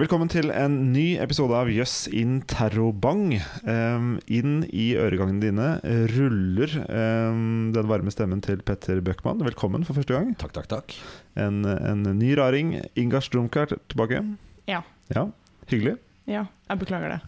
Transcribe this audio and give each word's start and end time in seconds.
Velkommen 0.00 0.30
til 0.32 0.48
en 0.56 0.94
ny 0.94 1.18
episode 1.20 1.52
av 1.52 1.68
Jøss 1.68 2.06
in 2.16 2.38
terrobang. 2.48 3.34
Um, 3.68 4.14
inn 4.32 4.62
i 4.72 4.94
øregangene 4.96 5.42
dine 5.42 5.66
ruller 6.14 6.72
um, 6.86 7.66
den 7.74 7.90
varme 7.90 8.08
stemmen 8.14 8.40
til 8.40 8.62
Petter 8.64 9.02
Bøckmann. 9.04 9.42
Velkommen 9.44 9.84
for 9.84 9.98
første 9.98 10.16
gang. 10.16 10.30
Takk, 10.40 10.54
takk, 10.56 10.70
takk. 10.72 10.94
En, 11.36 11.66
en 11.68 12.08
ny 12.16 12.30
raring. 12.40 12.78
Ingar 12.96 13.26
Strumka 13.26 13.66
er 13.66 13.76
tilbake. 13.92 14.22
Ja. 14.72 14.80
ja. 15.12 15.26
Hyggelig. 15.68 15.98
Ja, 16.24 16.46
jeg 16.70 16.80
beklager 16.86 17.18
det. 17.18 17.20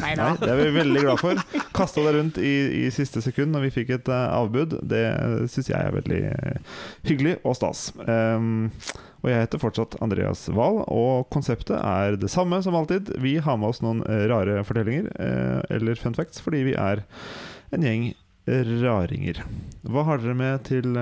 Nei 0.00 0.12
det 0.16 0.48
er 0.48 0.58
vi 0.58 0.70
veldig 0.74 1.02
glad 1.04 1.20
for. 1.20 1.40
Kasta 1.76 2.04
deg 2.04 2.16
rundt 2.18 2.40
i, 2.42 2.52
i 2.82 2.86
siste 2.94 3.22
sekund 3.24 3.54
når 3.54 3.66
vi 3.66 3.72
fikk 3.80 3.92
et 3.96 4.10
uh, 4.12 4.32
avbud. 4.40 4.78
Det 4.90 5.02
syns 5.52 5.70
jeg 5.70 5.78
er 5.78 5.94
veldig 5.96 6.20
uh, 6.30 6.76
hyggelig 7.08 7.36
og 7.40 7.56
stas. 7.58 7.88
Um, 8.04 8.70
og 9.20 9.28
jeg 9.28 9.42
heter 9.44 9.60
fortsatt 9.60 9.98
Andreas 10.04 10.46
Wahl, 10.56 10.80
og 10.88 11.28
konseptet 11.34 11.76
er 11.76 12.16
det 12.20 12.32
samme 12.32 12.62
som 12.64 12.76
alltid. 12.78 13.12
Vi 13.20 13.36
har 13.44 13.58
med 13.60 13.72
oss 13.72 13.82
noen 13.84 14.04
uh, 14.06 14.24
rare 14.30 14.62
fortellinger, 14.66 15.10
eller 15.70 16.00
fun 16.00 16.16
facts, 16.16 16.40
fordi 16.44 16.64
vi 16.70 16.76
er 16.78 17.04
en 17.74 17.84
gjeng 17.84 18.10
raringer. 18.48 19.44
Hva 19.84 20.06
har 20.08 20.22
dere 20.22 20.38
med 20.38 20.64
til 20.66 20.96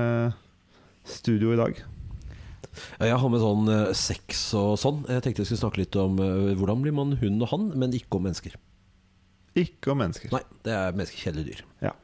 studio 1.08 1.54
i 1.54 1.60
dag? 1.60 1.78
Jeg 2.98 3.18
har 3.20 3.30
med 3.32 3.42
sånn 3.42 3.70
uh, 3.70 3.90
sex 3.96 4.48
og 4.58 4.76
sånn. 4.80 5.02
Jeg 5.10 5.24
tenkte 5.24 5.44
jeg 5.44 5.50
skulle 5.50 5.64
snakke 5.64 5.82
litt 5.82 5.98
om 6.00 6.18
uh, 6.20 6.54
hvordan 6.58 6.82
blir 6.84 6.96
man 6.96 7.16
hun 7.20 7.38
og 7.42 7.52
han, 7.52 7.70
men 7.78 7.94
ikke 7.96 8.18
om 8.18 8.28
mennesker. 8.28 8.56
Ikke 9.58 9.92
om 9.92 10.00
mennesker. 10.02 10.30
Nei, 10.34 10.44
det 10.66 10.76
er 10.76 10.94
mennesker 10.96 11.24
kjedelige 11.26 11.52
dyr. 11.52 11.64
Ja. 11.88 11.96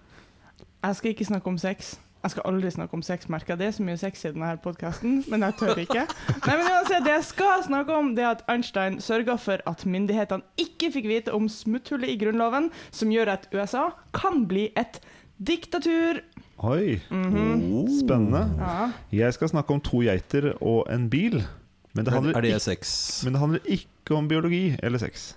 Jeg 0.85 0.99
skal 0.99 1.15
ikke 1.15 1.29
snakke 1.29 1.53
om 1.53 1.59
sex. 1.61 1.95
Jeg 2.25 2.33
skal 2.33 2.47
aldri 2.49 2.71
snakke 2.73 2.97
om 2.97 3.03
sex, 3.05 3.27
merker. 3.29 3.57
Det 3.61 3.67
er 3.67 3.73
så 3.77 3.85
mye 3.85 3.99
sex 4.01 4.23
i 4.25 4.31
denne 4.33 4.55
podkasten, 4.65 5.19
men 5.29 5.43
jeg 5.45 5.57
tør 5.61 5.81
ikke. 5.83 6.07
Nei, 6.47 6.55
men 6.57 6.71
uansett, 6.71 7.05
Det 7.05 7.12
jeg 7.12 7.25
skal 7.29 7.65
snakke 7.67 7.93
om, 7.93 8.15
det 8.17 8.25
er 8.25 8.31
at 8.31 8.45
Einstein 8.48 8.97
sørga 9.05 9.37
for 9.37 9.61
at 9.69 9.85
myndighetene 9.85 10.41
ikke 10.57 10.89
fikk 10.95 11.09
vite 11.11 11.35
om 11.37 11.51
smutthullet 11.53 12.09
i 12.09 12.17
Grunnloven, 12.23 12.71
som 12.97 13.12
gjør 13.12 13.34
at 13.34 13.45
USA 13.53 13.91
kan 14.17 14.47
bli 14.48 14.71
et 14.73 15.03
diktatur. 15.37 16.23
Oi, 16.65 17.00
Mm 17.11 17.34
-hmm. 17.34 17.73
oh. 17.75 17.89
spennende. 18.05 18.55
Ja. 18.59 18.91
Jeg 19.12 19.34
skal 19.34 19.48
snakke 19.48 19.75
om 19.75 19.81
to 19.81 20.00
geiter 20.00 20.53
og 20.62 20.87
en 20.95 21.11
bil. 21.11 21.45
Men 21.93 22.05
det 22.05 22.12
handler, 22.15 22.37
er 22.37 22.41
det 22.41 22.48
ikke, 22.48 22.61
sex? 22.61 23.25
men 23.25 23.33
det 23.33 23.41
handler 23.41 23.61
ikke 23.65 24.15
om 24.15 24.28
biologi 24.28 24.77
eller 24.83 24.98
sex. 24.98 25.37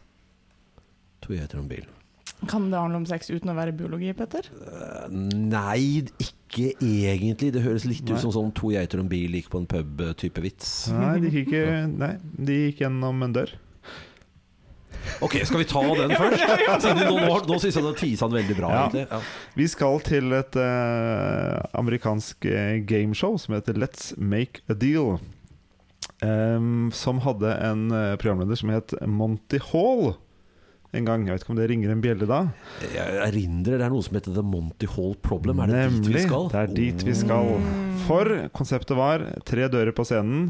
To 1.21 1.33
geiter 1.33 1.57
og 1.57 1.63
en 1.63 1.69
bil. 1.69 1.85
Kan 2.45 2.69
det 2.71 2.77
handle 2.77 2.99
om 3.01 3.05
sex 3.09 3.31
uten 3.33 3.49
å 3.49 3.55
være 3.57 3.73
biologi, 3.73 4.11
Petter? 4.13 4.45
Uh, 4.53 5.07
nei, 5.09 6.05
ikke 6.21 6.69
egentlig. 6.77 7.49
Det 7.55 7.63
høres 7.65 7.87
litt 7.89 8.05
Nei. 8.05 8.13
ut 8.13 8.21
som 8.21 8.33
sånn 8.35 8.51
to 8.57 8.69
geiter 8.75 9.01
og 9.01 9.07
en 9.07 9.09
bil 9.09 9.37
gikk 9.39 9.49
på 9.53 9.63
en 9.63 9.69
pub-type 9.69 10.43
vits. 10.45 10.75
Nei, 10.93 11.15
de 11.23 11.31
gikk, 11.33 11.49
ikke, 11.49 11.79
nei, 11.89 12.11
de 12.21 12.59
gikk 12.67 12.83
gjennom 12.85 13.25
en 13.25 13.33
dør. 13.39 13.55
Ok, 15.23 15.39
skal 15.47 15.63
vi 15.63 15.65
ta 15.69 15.81
den 15.97 16.13
først? 16.13 16.85
Nå, 16.99 17.15
nå, 17.15 17.39
nå 17.47 17.57
syns 17.57 17.79
jeg 17.79 17.81
du 17.85 17.89
har 17.89 17.97
tisa 17.97 18.29
den 18.29 18.37
veldig 18.37 18.57
bra. 18.59 18.69
Ja. 18.69 18.83
egentlig 18.83 19.05
ja. 19.09 19.19
Vi 19.57 19.67
skal 19.71 19.97
til 20.05 20.37
et 20.37 20.59
uh, 20.61 21.57
amerikansk 21.79 22.45
eh, 22.51 22.77
gameshow 22.85 23.39
som 23.41 23.57
heter 23.57 23.79
Let's 23.81 24.11
Make 24.19 24.61
a 24.69 24.77
Deal. 24.77 25.17
Um, 26.21 26.89
som 26.93 27.21
hadde 27.25 27.49
en 27.61 27.89
programleder 28.21 28.57
som 28.57 28.71
het 28.73 28.93
Monty 29.05 29.59
Hall 29.71 30.15
en 30.95 31.05
gang. 31.07 31.25
Jeg 31.27 31.35
vet 31.35 31.43
ikke 31.43 31.51
om 31.53 31.59
det 31.59 31.65
ringer 31.69 31.91
en 31.93 32.01
bjelle 32.03 32.27
da? 32.29 32.37
Jeg 32.93 33.17
erindrer 33.27 33.77
det 33.81 33.85
er 33.87 33.91
noe 33.93 34.05
som 34.05 34.15
heter 34.17 34.33
The 34.37 34.43
Monty 34.45 34.87
Hall 34.95 35.15
Problem. 35.25 35.59
Er 35.65 35.67
det 35.73 35.81
dit 35.83 35.97
vi 35.97 36.13
Nemlig. 36.13 36.23
skal? 36.27 36.47
Det 36.53 36.61
er 36.61 36.73
dit 36.77 37.03
vi 37.09 37.15
skal. 37.19 37.51
For 38.07 38.29
konseptet 38.55 38.95
var 38.95 39.23
tre 39.45 39.65
dører 39.73 39.91
på 39.97 40.05
scenen. 40.07 40.45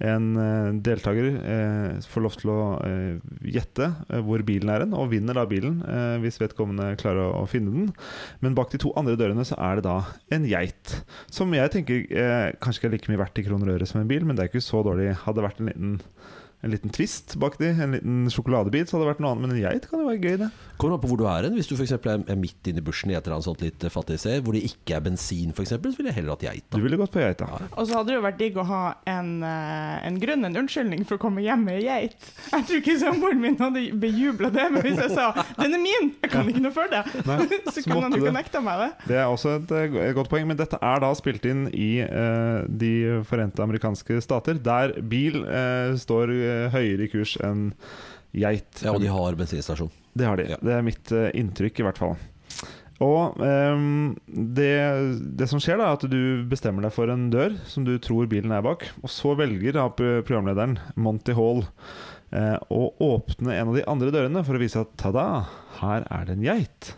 En 0.00 0.28
eh, 0.40 0.68
deltaker 0.86 1.26
eh, 1.42 1.98
får 2.08 2.22
lov 2.24 2.36
til 2.38 2.52
å 2.54 2.58
eh, 2.86 3.18
gjette 3.50 3.88
eh, 4.08 4.22
hvor 4.24 4.44
bilen 4.46 4.70
er 4.72 4.84
hen, 4.86 4.94
og 4.96 5.10
vinner 5.10 5.36
da 5.36 5.44
bilen 5.50 5.80
eh, 5.82 6.14
hvis 6.22 6.38
vedkommende 6.40 6.92
klarer 7.00 7.26
å, 7.26 7.42
å 7.42 7.48
finne 7.50 7.74
den. 7.74 7.90
Men 8.44 8.54
bak 8.56 8.70
de 8.72 8.80
to 8.80 8.94
andre 9.00 9.18
dørene 9.20 9.44
så 9.48 9.58
er 9.58 9.80
det 9.80 9.88
da 9.88 9.98
en 10.32 10.46
geit. 10.48 11.00
Som 11.34 11.52
jeg 11.56 11.74
tenker 11.74 12.06
eh, 12.14 12.52
kanskje 12.62 12.84
ikke 12.84 12.92
er 12.92 12.96
like 12.96 13.12
mye 13.12 13.22
verdt 13.26 13.42
i 13.42 13.46
kroner 13.50 13.72
og 13.74 13.80
øre 13.80 13.90
som 13.90 14.00
en 14.04 14.08
bil, 14.12 14.24
men 14.24 14.38
det 14.38 14.46
er 14.46 14.52
ikke 14.54 14.64
så 14.64 14.84
dårlig. 14.86 15.10
Hadde 15.26 15.42
det 15.42 15.48
vært 15.50 15.60
en 15.64 15.72
liten 15.72 15.98
en 16.60 16.74
liten 16.74 16.92
twist 16.92 17.36
bak 17.40 17.56
de, 17.60 17.70
en 17.72 17.96
liten 17.96 18.30
sjokoladebit, 18.32 18.90
så 18.90 18.96
hadde 18.96 19.06
det 19.06 19.12
vært 19.14 19.22
noe 19.24 19.32
annet. 19.32 19.46
Men 19.46 19.54
en 19.56 19.62
geit 19.62 19.88
kan 19.88 20.02
jo 20.02 20.08
være 20.10 20.20
gøy, 20.20 20.36
det. 20.42 20.50
Kommer 20.80 20.96
an 20.96 21.02
på 21.02 21.10
hvor 21.10 21.20
du 21.20 21.26
er 21.28 21.46
hen. 21.46 21.56
Hvis 21.56 21.70
du 21.70 21.74
for 21.76 21.86
eksempel 21.86 22.20
er 22.20 22.38
midt 22.40 22.68
inne 22.70 22.82
i 22.82 22.84
bushen 22.84 23.12
i 23.12 23.16
et 23.16 23.24
eller 23.24 23.38
annet 23.38 23.48
sånt 23.48 23.64
litt 23.64 23.84
eh, 23.84 23.92
fattig 23.92 24.18
sted, 24.20 24.42
hvor 24.44 24.56
det 24.56 24.62
ikke 24.68 24.96
er 24.98 25.04
bensin, 25.04 25.54
f.eks., 25.54 25.74
så 25.76 25.96
ville 25.96 26.10
jeg 26.10 26.18
heller 26.20 26.36
hatt 26.36 26.44
geit. 26.44 26.66
Du 26.72 26.84
ville 26.84 26.98
gått 27.00 27.12
på 27.14 27.22
geita. 27.22 27.48
Og 27.70 27.88
så 27.88 27.98
hadde 27.98 28.12
det 28.12 28.18
jo 28.18 28.24
vært 28.26 28.40
digg 28.40 28.58
å 28.60 28.66
ha 28.68 28.82
en, 29.10 29.30
eh, 29.46 29.96
en 30.08 30.18
grunn, 30.20 30.44
en 30.48 30.60
unnskyldning 30.62 31.06
for 31.08 31.16
å 31.16 31.22
komme 31.22 31.44
hjem 31.44 31.64
med 31.68 31.80
geit. 31.84 32.16
Jeg 32.50 32.68
tror 32.68 32.82
ikke 32.82 32.96
samboeren 33.00 33.40
min 33.40 33.58
hadde 33.60 33.86
bejubla 34.00 34.52
det, 34.54 34.66
men 34.74 34.84
hvis 34.84 35.00
jeg 35.00 35.14
sa 35.16 35.30
'den 35.32 35.76
er 35.76 35.82
min, 35.82 36.12
jeg 36.22 36.30
kan 36.32 36.48
ikke 36.48 36.64
noe 36.64 36.76
for 36.76 36.92
det', 36.92 37.04
Nei, 37.26 37.38
så 37.72 37.80
kan 37.80 37.88
kunne 37.88 38.04
han 38.08 38.18
ikke 38.18 38.34
nekta 38.36 38.62
meg 38.64 38.84
det. 38.84 38.90
Det 39.08 39.18
er 39.20 39.26
også 39.32 39.56
et, 39.58 39.74
eh, 39.76 39.98
et 40.10 40.16
godt 40.16 40.30
poeng, 40.32 40.46
men 40.48 40.60
dette 40.60 40.76
er 40.80 41.00
da 41.00 41.12
spilt 41.16 41.44
inn 41.48 41.66
i 41.72 42.02
uh, 42.04 42.64
De 42.68 43.20
forente 43.28 43.62
amerikanske 43.62 44.20
stater, 44.22 44.60
der 44.60 44.92
bil 45.02 45.42
uh, 45.44 45.96
står 45.96 46.32
høyere 46.74 47.06
i 47.06 47.12
kurs 47.12 47.36
enn 47.44 47.70
geit. 48.36 48.82
Ja, 48.84 48.94
og 48.94 49.02
de 49.02 49.10
har 49.10 49.38
bensinstasjon. 49.38 49.90
Det 50.14 50.26
har 50.26 50.40
de. 50.40 50.50
Ja. 50.52 50.58
Det 50.62 50.76
er 50.76 50.86
mitt 50.86 51.12
eh, 51.14 51.30
inntrykk, 51.38 51.80
i 51.80 51.86
hvert 51.86 52.00
fall. 52.00 52.16
Og 53.00 53.38
um, 53.40 54.12
det, 54.28 54.74
det 55.40 55.48
som 55.48 55.60
skjer, 55.62 55.80
da 55.80 55.88
er 55.88 55.96
at 55.96 56.04
du 56.12 56.44
bestemmer 56.50 56.84
deg 56.84 56.92
for 56.92 57.08
en 57.08 57.30
dør 57.32 57.54
som 57.70 57.86
du 57.86 57.94
tror 58.02 58.28
bilen 58.28 58.52
er 58.52 58.64
bak. 58.64 58.84
Og 59.00 59.12
så 59.12 59.32
velger 59.38 59.78
da 59.78 59.86
programlederen, 59.96 60.76
Monty 61.00 61.32
Hall, 61.38 61.64
eh, 62.36 62.58
å 62.68 62.90
åpne 63.00 63.56
en 63.56 63.72
av 63.72 63.78
de 63.78 63.86
andre 63.88 64.12
dørene 64.12 64.44
for 64.44 64.58
å 64.58 64.60
vise 64.60 64.82
at 64.84 64.92
ta-da, 65.00 65.46
her 65.80 66.04
er 66.12 66.28
det 66.28 66.36
en 66.36 66.44
geit. 66.44 66.92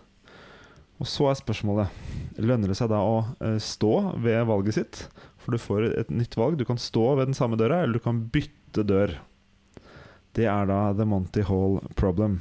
Og 1.03 1.09
så 1.11 1.31
er 1.31 1.39
spørsmålet 1.39 2.03
Lønner 2.43 2.71
det 2.71 2.79
seg 2.79 2.91
da 2.91 3.01
å 3.05 3.17
eh, 3.43 3.59
stå 3.63 3.95
ved 4.25 4.47
valget 4.49 4.79
sitt? 4.79 5.05
For 5.43 5.55
du 5.55 5.61
får 5.61 5.87
et 6.01 6.11
nytt 6.15 6.35
valg. 6.39 6.59
Du 6.59 6.67
kan 6.67 6.81
stå 6.81 7.13
ved 7.19 7.29
den 7.31 7.37
samme 7.37 7.59
døra, 7.61 7.83
eller 7.83 7.99
du 7.99 8.03
kan 8.03 8.25
bytte 8.33 8.85
dør. 8.87 9.19
Det 10.33 10.47
er 10.49 10.69
da 10.69 10.81
The 10.97 11.05
Monty 11.09 11.45
Hall 11.45 11.79
Problem. 11.99 12.41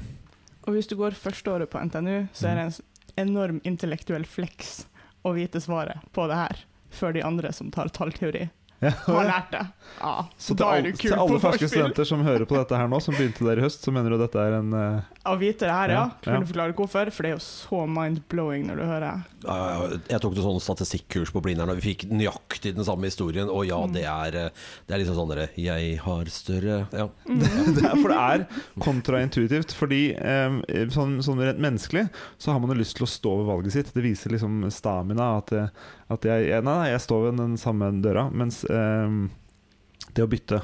Og 0.64 0.76
hvis 0.76 0.88
du 0.88 0.96
går 1.00 1.18
førsteåret 1.18 1.72
på 1.72 1.82
NTNU, 1.82 2.28
så 2.34 2.52
er 2.52 2.60
det 2.60 2.66
en 2.68 3.28
enorm 3.28 3.60
intellektuell 3.68 4.26
flex 4.30 4.86
å 5.28 5.34
vite 5.36 5.60
svaret 5.62 6.00
på 6.16 6.28
det 6.32 6.38
her, 6.40 6.62
før 6.94 7.16
de 7.18 7.26
andre 7.26 7.52
som 7.54 7.72
tar 7.74 7.92
tallteori, 7.94 8.48
har 8.82 9.28
lært 9.28 9.52
det. 9.54 9.66
Ja, 10.02 10.28
Så 10.38 10.56
til, 10.56 10.66
alle, 10.66 10.92
til 10.98 11.14
alle 11.14 11.38
ferske 11.44 11.68
studenter 11.70 12.08
som 12.08 12.24
hører 12.26 12.48
på 12.50 12.56
dette 12.58 12.78
her 12.78 12.88
nå, 12.90 12.98
som 13.04 13.14
begynte 13.14 13.46
der 13.46 13.60
i 13.60 13.66
høst, 13.66 13.84
så 13.86 13.94
mener 13.94 14.14
du 14.14 14.18
dette 14.22 14.42
er 14.42 14.58
en 14.58 14.74
uh... 14.74 15.10
Å 15.30 15.36
vite 15.38 15.68
det 15.68 15.74
her, 15.76 15.92
ja. 15.94 16.04
Ja, 16.10 16.18
Kan 16.24 16.34
ja. 16.34 16.40
du 16.42 16.50
forklare 16.50 16.74
hvorfor? 16.74 17.12
For 17.14 17.26
det 17.26 17.30
er 17.30 17.36
jo 17.36 17.44
så 17.46 17.84
mind-blowing 17.86 18.66
når 18.66 18.80
du 18.82 18.86
hører. 18.90 19.20
Ja, 19.44 19.58
ja, 19.58 19.68
ja. 19.76 20.00
Jeg 20.16 20.24
tok 20.24 20.34
noen 20.34 20.48
sånn 20.48 20.64
statistikkurs 20.66 21.34
på 21.36 21.44
Blindern, 21.46 21.70
og 21.70 21.78
vi 21.78 21.92
fikk 21.92 22.08
nøyaktig 22.10 22.74
den 22.78 22.88
samme 22.88 23.06
historien. 23.12 23.52
Og 23.54 23.68
ja, 23.70 23.78
det 23.94 24.08
er, 24.10 24.40
eh, 24.48 24.66
det 24.88 24.96
er 24.96 25.04
liksom 25.04 25.20
sånn 25.20 25.30
dere 25.36 25.48
Jeg 25.62 26.00
har 26.02 26.34
større 26.34 26.80
Ja. 26.90 27.08
det 27.78 27.86
er, 27.86 27.96
For 28.02 28.10
det 28.10 28.18
er 28.18 28.48
kontraintuitivt. 28.82 29.78
Fordi 29.78 30.02
um, 30.18 30.62
sånn, 30.96 31.20
sånn 31.26 31.46
rent 31.46 31.62
menneskelig 31.62 32.08
så 32.42 32.56
har 32.56 32.64
man 32.64 32.74
jo 32.74 32.82
lyst 32.82 32.98
til 32.98 33.06
å 33.06 33.14
stå 33.14 33.38
ved 33.44 33.52
valget 33.52 33.78
sitt. 33.78 33.94
Det 33.94 34.06
viser 34.06 34.34
liksom 34.34 34.64
stamina. 34.74 35.36
At, 35.44 35.54
eh, 35.54 35.70
at 36.12 36.26
jeg, 36.26 36.50
nei, 36.66 36.80
nei, 36.82 36.90
jeg 36.96 37.06
står 37.06 37.28
ved 37.28 37.40
den 37.44 37.58
samme 37.62 37.92
døra. 38.02 38.26
Mens 38.34 38.64
eh, 38.66 38.71
det 38.72 40.24
å 40.24 40.32
bytte 40.32 40.62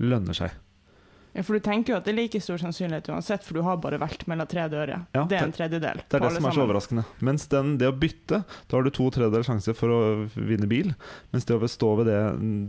lønner 0.00 0.36
seg. 0.36 0.56
Ja, 1.32 1.44
For 1.46 1.54
du 1.54 1.62
tenker 1.62 1.92
jo 1.92 1.98
at 2.00 2.06
det 2.08 2.10
er 2.10 2.18
like 2.18 2.40
stor 2.42 2.58
sannsynlighet 2.58 3.06
uansett, 3.12 3.44
for 3.46 3.58
du 3.58 3.62
har 3.62 3.78
bare 3.82 4.00
valgt 4.02 4.24
mellom 4.30 4.48
tre 4.50 4.64
dører. 4.70 5.04
Ja, 5.14 5.22
det 5.30 5.38
er 5.38 5.46
en 5.46 5.54
tredjedel. 5.54 6.02
Det 6.02 6.18
er 6.18 6.24
det 6.24 6.30
som 6.34 6.48
er 6.48 6.56
så 6.56 6.64
overraskende. 6.64 7.04
Mens 7.26 7.46
den, 7.52 7.76
det 7.78 7.86
å 7.86 7.94
bytte, 7.94 8.40
da 8.42 8.76
har 8.76 8.86
du 8.86 8.90
to 8.94 9.06
tredjedels 9.14 9.46
sjanse 9.46 9.74
for 9.78 9.94
å 9.94 10.00
vinne 10.34 10.66
bil. 10.70 10.90
Mens 11.30 11.46
det 11.46 11.54
å 11.54 11.70
stå 11.70 11.92
ved 12.00 12.10
det 12.10 12.18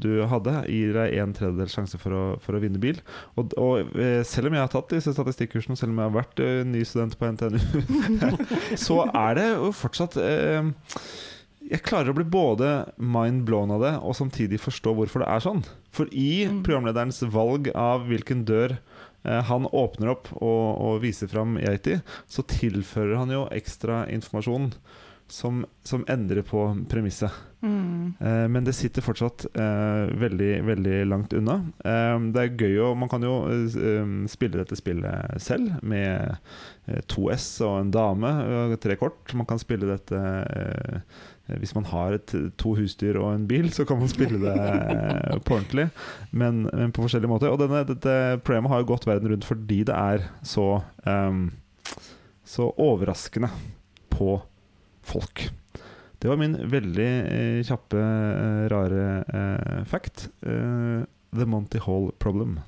du 0.06 0.12
hadde, 0.30 0.60
gir 0.70 0.94
deg 1.00 1.18
en 1.24 1.34
tredjedels 1.38 1.78
sjanse 1.78 2.02
for 2.02 2.18
å, 2.18 2.24
for 2.44 2.58
å 2.58 2.62
vinne 2.62 2.82
bil. 2.82 3.02
Og, 3.34 3.58
og 3.58 3.98
eh, 3.98 4.22
selv 4.28 4.52
om 4.52 4.60
jeg 4.60 4.66
har 4.68 4.74
tatt 4.76 4.94
disse 4.94 5.16
statistikkursene, 5.18 5.80
selv 5.80 5.96
om 5.96 6.04
jeg 6.04 6.12
har 6.12 6.18
vært 6.20 6.46
eh, 6.46 6.62
ny 6.68 6.86
student 6.86 7.18
på 7.18 7.34
NTNU, 7.34 7.60
så 8.86 9.02
er 9.10 9.42
det 9.42 9.50
jo 9.56 9.74
fortsatt 9.74 10.22
eh, 10.22 10.70
jeg 11.72 11.84
klarer 11.88 12.12
å 12.12 12.18
bli 12.18 12.26
både 12.28 12.72
mind 13.00 13.46
blown 13.48 13.72
av 13.72 13.82
det 13.86 13.94
og 14.04 14.16
samtidig 14.18 14.60
forstå 14.62 14.94
hvorfor 14.98 15.24
det 15.24 15.30
er 15.32 15.44
sånn. 15.46 15.64
For 15.92 16.10
i 16.12 16.46
Mm. 16.48 16.64
programlederens 16.68 17.22
valg 17.32 17.70
av 17.76 18.06
hvilken 18.10 18.44
dør 18.46 18.78
eh, 19.24 19.42
han 19.48 19.66
åpner 19.72 20.12
opp 20.16 20.28
og, 20.42 20.66
og 20.82 21.02
viser 21.04 21.28
fram 21.32 21.58
Yeti, 21.62 22.02
så 22.28 22.44
tilfører 22.44 23.16
han 23.22 23.30
jo 23.32 23.48
ekstra 23.56 24.04
informasjon 24.12 24.72
som, 25.32 25.62
som 25.88 26.02
endrer 26.12 26.42
på 26.44 26.60
premisset. 26.92 27.32
Mm. 27.64 28.16
Eh, 28.20 28.48
men 28.52 28.66
det 28.68 28.74
sitter 28.76 29.06
fortsatt 29.06 29.46
eh, 29.54 30.10
veldig, 30.20 30.50
veldig 30.68 30.98
langt 31.08 31.32
unna. 31.38 31.60
Eh, 31.86 32.18
det 32.36 32.42
er 32.42 32.58
gøy 32.60 32.80
å 32.84 32.90
Man 33.00 33.08
kan 33.08 33.24
jo 33.24 33.38
eh, 33.48 34.12
spille 34.28 34.60
dette 34.60 34.76
spillet 34.76 35.38
selv, 35.40 35.78
med 35.88 36.36
to 37.08 37.30
S 37.32 37.62
og 37.64 37.78
en 37.80 37.94
dame 37.94 38.28
og 38.58 38.76
tre 38.84 38.98
kort. 39.00 39.32
Man 39.38 39.48
kan 39.48 39.62
spille 39.62 39.88
dette 39.94 40.20
hvis 41.60 41.74
man 41.76 41.88
har 41.90 42.16
et, 42.18 42.34
to 42.62 42.76
husdyr 42.78 43.20
og 43.20 43.34
en 43.34 43.48
bil, 43.50 43.72
så 43.74 43.86
kan 43.88 44.00
man 44.00 44.12
spille 44.12 44.40
det 44.42 44.54
eh, 44.56 45.40
på 45.46 45.58
ordentlig, 45.58 45.90
men, 46.32 46.68
men 46.70 46.94
på 46.96 47.06
forskjellige 47.06 47.32
måter. 47.32 47.52
Og 47.52 47.60
denne, 47.62 47.84
dette 47.90 48.16
programmet 48.46 48.74
har 48.74 48.84
jo 48.84 48.92
gått 48.94 49.08
verden 49.10 49.34
rundt 49.34 49.48
fordi 49.48 49.82
det 49.88 49.98
er 49.98 50.28
så 50.48 50.84
um, 51.06 51.50
Så 52.48 52.68
overraskende 52.82 53.50
på 54.12 54.42
folk. 55.02 55.50
Det 56.22 56.30
var 56.30 56.38
min 56.38 56.58
veldig 56.70 57.08
eh, 57.08 57.62
kjappe, 57.66 57.98
eh, 57.98 58.66
rare 58.70 59.06
eh, 59.26 59.86
fact. 59.90 60.28
Eh, 60.42 61.02
the 61.34 61.48
Monty 61.50 61.80
Hall 61.82 62.12
Problem. 62.22 62.60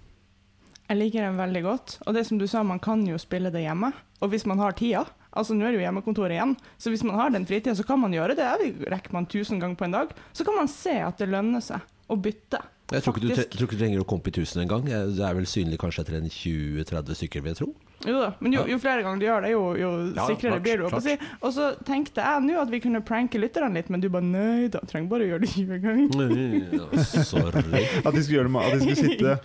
Jeg 0.87 0.97
liker 0.97 1.27
den 1.27 1.37
veldig 1.37 1.61
godt. 1.65 1.97
Og 2.07 2.15
det 2.17 2.23
som 2.25 2.39
du 2.41 2.47
sa, 2.49 2.63
man 2.65 2.81
kan 2.81 3.03
jo 3.05 3.19
spille 3.21 3.51
det 3.53 3.61
hjemme. 3.61 3.91
Og 4.21 4.33
hvis 4.33 4.47
man 4.49 4.61
har 4.63 4.73
tida 4.79 5.03
Altså 5.33 5.55
Nå 5.57 5.65
er 5.65 5.73
det 5.73 5.79
jo 5.81 5.85
hjemmekontor 5.87 6.29
igjen, 6.35 6.55
så 6.77 6.91
hvis 6.93 7.03
man 7.07 7.17
har 7.17 7.31
den 7.33 7.47
fritida, 7.49 7.73
så 7.75 7.85
kan 7.87 7.99
man 8.01 8.13
gjøre 8.13 8.35
det. 8.37 8.45
Rekker 8.91 9.15
man 9.15 9.25
1000 9.25 9.59
ganger 9.63 9.75
på 9.79 9.87
en 9.87 9.95
dag. 9.97 10.11
Så 10.33 10.45
kan 10.45 10.55
man 10.59 10.69
se 10.69 10.93
at 11.01 11.17
det 11.17 11.29
lønner 11.33 11.63
seg 11.65 11.81
å 12.13 12.17
bytte. 12.19 12.59
Jeg 12.93 13.01
tror 13.01 13.15
ikke, 13.15 13.23
du, 13.23 13.33
tre- 13.33 13.47
tror 13.49 13.65
ikke 13.65 13.77
du 13.79 13.81
trenger 13.81 14.01
å 14.03 14.05
komme 14.05 14.29
i 14.29 14.35
tusen 14.35 14.61
engang. 14.61 14.83
Det 14.85 15.23
er 15.25 15.33
vel 15.37 15.47
synlig 15.49 15.79
kanskje 15.81 16.03
etter 16.03 16.17
en 16.19 16.29
20-30 16.29 17.17
stykker, 17.23 17.41
vil 17.45 17.53
jeg 17.55 17.61
tro. 17.63 17.69
Jo 18.03 18.17
da, 18.19 18.29
men 18.43 18.51
jo, 18.51 18.65
jo 18.67 18.77
flere 18.83 19.03
ganger 19.05 19.19
du 19.21 19.25
gjør 19.25 19.45
det, 19.45 19.51
jo, 19.53 19.59
jo 19.79 19.89
Ja, 20.17 20.25
sikrere 20.27 20.57
klart, 20.57 20.63
blir 20.65 20.81
du. 20.81 20.85
å 20.89 20.99
Si. 21.03 21.13
Og 21.39 21.53
så 21.55 21.69
tenkte 21.87 22.19
jeg 22.25 22.43
nå 22.43 22.57
at 22.59 22.71
vi 22.73 22.79
kunne 22.83 22.99
pranke 23.05 23.39
lytterne 23.39 23.77
litt, 23.79 23.89
men 23.93 24.01
du 24.03 24.09
bare 24.11 24.27
nei 24.27 24.67
da, 24.73 24.81
trenger 24.89 25.07
bare 25.13 25.23
å 25.23 25.29
gjøre 25.31 25.45
det 25.45 25.51
20 25.53 25.79
ganger. 25.85 26.09
Mm, 26.11 27.05
Sorry. 27.23 27.83
At 28.05 28.11
de 28.13 28.23
skulle, 28.25 28.37
gjøre 28.41 28.49
det, 28.49 28.53
med- 28.57 28.67
at 28.67 28.73
de 28.73 28.81
skulle 28.83 28.99
sitte 29.07 29.35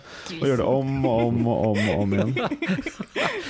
og 0.41 0.45
gjøre 0.49 0.59
det 0.59 0.67
om 0.67 1.05
og 1.07 1.21
om 1.29 1.47
og 1.47 1.63
om, 1.69 1.79
og 1.93 2.03
om 2.03 2.17
igjen. 2.17 2.35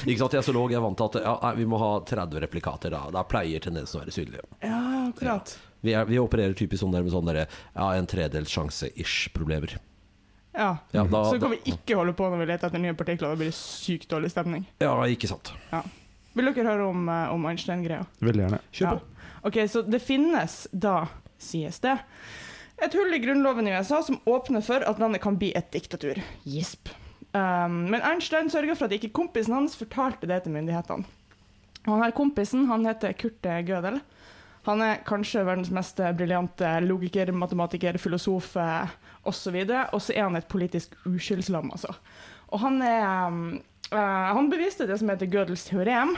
Ikke 0.05 0.19
sant, 0.21 0.33
Jeg 0.37 0.39
er 0.43 0.45
zoolog, 0.47 0.71
jeg 0.71 0.79
er 0.79 0.85
vant 0.85 0.97
til 1.01 1.09
at 1.09 1.17
ja, 1.25 1.53
vi 1.57 1.65
må 1.69 1.79
ha 1.81 1.89
30 2.05 2.43
replikater. 2.45 2.93
Da, 2.93 3.01
da 3.13 3.23
pleier 3.27 3.59
tendensen 3.65 3.99
å 3.99 4.03
være 4.05 4.13
synlig. 4.15 4.45
Ja, 4.63 4.79
akkurat. 5.09 5.55
Vi, 5.81 5.93
er, 5.95 6.05
vi 6.09 6.19
opererer 6.21 6.53
typisk 6.59 6.83
sånn 6.83 6.93
der 6.93 7.05
med 7.05 7.13
sånn 7.13 7.27
der, 7.29 7.45
ja, 7.47 7.89
en 7.97 8.07
tredels 8.09 8.51
sjanse-ish-problemer. 8.53 9.77
Ja. 10.53 10.77
Ja, 10.91 11.03
da, 11.05 11.23
Så 11.29 11.39
kan 11.39 11.51
vi 11.53 11.59
ikke 11.71 11.95
holde 11.99 12.13
på 12.17 12.25
når 12.29 12.41
vi 12.41 12.47
leter 12.49 12.67
etter 12.67 12.81
nye 12.81 12.95
partikler. 12.97 13.31
Da 13.31 13.39
blir 13.39 13.51
det 13.51 13.57
sykt 13.57 14.09
dårlig 14.11 14.31
stemning. 14.33 14.65
ja, 14.81 14.93
ikke 15.05 15.29
sant. 15.29 15.53
Vil 16.37 16.45
dere 16.53 16.67
høre 16.67 16.89
om, 16.89 17.09
eh, 17.09 17.33
om 17.33 17.45
Einstein-greia? 17.49 18.05
Veldig 18.21 18.43
gjerne. 18.45 18.59
Kjør 18.71 18.89
på. 18.89 19.01
Ja. 19.01 19.33
Ok, 19.49 19.57
så 19.71 19.81
det 19.87 20.01
finnes 20.03 20.67
da, 20.71 21.07
sies 21.39 21.79
det, 21.79 21.97
et 22.81 22.93
hull 22.95 23.13
i 23.13 23.19
grunnloven 23.19 23.67
i 23.67 23.73
USA 23.75 24.01
som 24.03 24.19
åpner 24.25 24.63
for 24.63 24.83
at 24.87 24.99
landet 24.99 25.21
kan 25.21 25.37
bli 25.39 25.51
et 25.55 25.71
diktatur. 25.71 26.19
Gisp. 26.47 26.89
Um, 27.33 27.89
men 27.91 28.01
Einstein 28.01 28.49
sørga 28.49 28.75
for 28.75 28.87
at 28.87 28.95
ikke 28.95 29.11
kompisen 29.13 29.53
hans 29.53 29.75
fortalte 29.77 30.27
det 30.27 30.43
til 30.43 30.55
myndighetene. 30.55 31.05
Og 31.85 31.91
Han 31.93 32.03
her 32.03 32.11
kompisen 32.15 32.65
han 32.67 32.85
heter 32.87 33.13
Kurt 33.13 33.41
Gödel. 33.41 33.99
Han 34.67 34.81
er 34.81 34.99
kanskje 35.07 35.45
verdens 35.47 35.71
mest 35.71 35.99
briljante 36.17 36.71
logiker, 36.83 37.31
matematiker, 37.31 37.97
filosof 37.97 38.55
osv. 39.27 39.61
Og 39.93 40.01
så 40.01 40.15
er 40.15 40.27
han 40.27 40.39
et 40.39 40.49
politisk 40.51 40.95
uskyldslam, 41.09 41.71
altså. 41.75 41.95
Og 42.49 42.63
han 42.63 42.81
er 42.81 43.39
eh, 43.91 44.29
Han 44.35 44.51
beviste 44.51 44.87
det 44.89 44.99
som 44.99 45.09
heter 45.11 45.29
Gödels 45.29 45.67
teorem, 45.69 46.15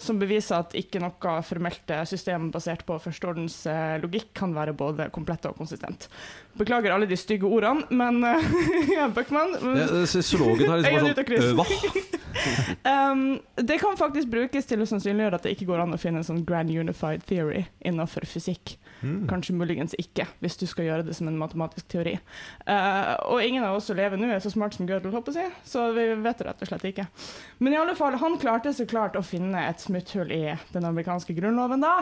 som 0.00 0.16
beviser 0.20 0.62
at 0.62 0.74
ikke 0.78 1.00
noe 1.02 1.34
formelt 1.44 1.92
eh, 1.92 2.04
system 2.08 2.48
basert 2.54 2.86
på 2.88 2.96
førsteordens 3.02 3.58
eh, 3.68 3.98
logikk 4.00 4.30
kan 4.36 4.54
være 4.56 4.72
både 4.76 5.10
komplett 5.14 5.44
og 5.50 5.58
konsistent. 5.60 6.08
Beklager 6.58 6.94
alle 6.94 7.08
de 7.10 7.18
stygge 7.20 7.48
ordene, 7.48 7.84
men 7.92 8.24
uh, 8.24 9.10
Bøckmann 9.14 9.52
Ja, 9.80 10.06
Zoologen 10.08 10.72
har 10.72 10.80
liksom 10.82 11.12
bare 11.12 11.44
sånn 11.44 11.52
øh, 11.52 11.60
Hva? 11.60 11.66
Um, 12.86 13.40
det 13.58 13.80
kan 13.82 13.96
faktisk 13.98 14.30
brukes 14.30 14.64
til 14.64 14.80
å 14.80 14.86
sannsynliggjøre 14.88 15.36
at 15.36 15.44
det 15.44 15.50
ikke 15.56 15.66
går 15.68 15.82
an 15.82 15.96
å 15.96 15.98
finne 16.00 16.22
en 16.22 16.26
sånn 16.26 16.44
grand 16.46 16.70
unified 16.70 17.24
theory 17.28 17.66
innenfor 17.84 18.24
fysikk. 18.30 18.76
Mm. 19.00 19.24
Kanskje 19.30 19.56
muligens 19.56 19.94
ikke, 19.98 20.26
hvis 20.42 20.58
du 20.60 20.66
skal 20.68 20.86
gjøre 20.86 21.06
det 21.06 21.14
som 21.16 21.28
en 21.30 21.38
matematisk 21.40 21.88
teori. 21.92 22.16
Uh, 22.66 23.14
og 23.32 23.44
ingen 23.44 23.64
av 23.64 23.78
oss 23.78 23.88
som 23.90 23.98
lever 23.98 24.20
nå, 24.20 24.28
er 24.28 24.42
så 24.44 24.52
smart 24.52 24.76
som 24.76 24.88
Gödel, 24.88 25.14
så 25.64 25.86
vi 25.96 26.06
vet 26.20 26.40
det 26.40 26.46
rett 26.48 26.64
og 26.64 26.70
slett 26.70 26.86
ikke. 26.90 27.06
Men 27.58 27.74
i 27.74 27.80
alle 27.80 27.96
fall, 27.98 28.18
han 28.20 28.38
klarte 28.40 28.74
så 28.76 28.86
klart 28.88 29.16
å 29.16 29.24
finne 29.24 29.64
et 29.68 29.80
smutthull 29.82 30.32
i 30.34 30.42
den 30.74 30.88
amerikanske 30.88 31.36
grunnloven, 31.38 31.84
da. 31.84 31.96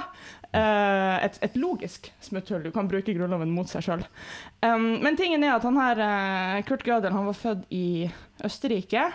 Uh, 0.51 1.17
et, 1.23 1.39
et 1.45 1.57
logisk 1.61 2.11
smutthull. 2.25 2.65
Du 2.67 2.73
kan 2.75 2.91
bruke 2.91 3.15
grunnloven 3.15 3.53
mot 3.55 3.71
seg 3.71 3.87
sjøl. 3.87 4.05
Um, 4.65 4.99
men 5.05 5.19
tingen 5.19 5.45
er 5.47 5.57
at 5.57 5.67
han 5.69 5.79
her, 5.79 6.03
uh, 6.03 6.59
Kurt 6.69 6.87
Gödel, 6.87 7.15
han 7.15 7.31
var 7.31 7.39
født 7.39 7.67
i 7.75 8.09
Østerrike. 8.45 9.09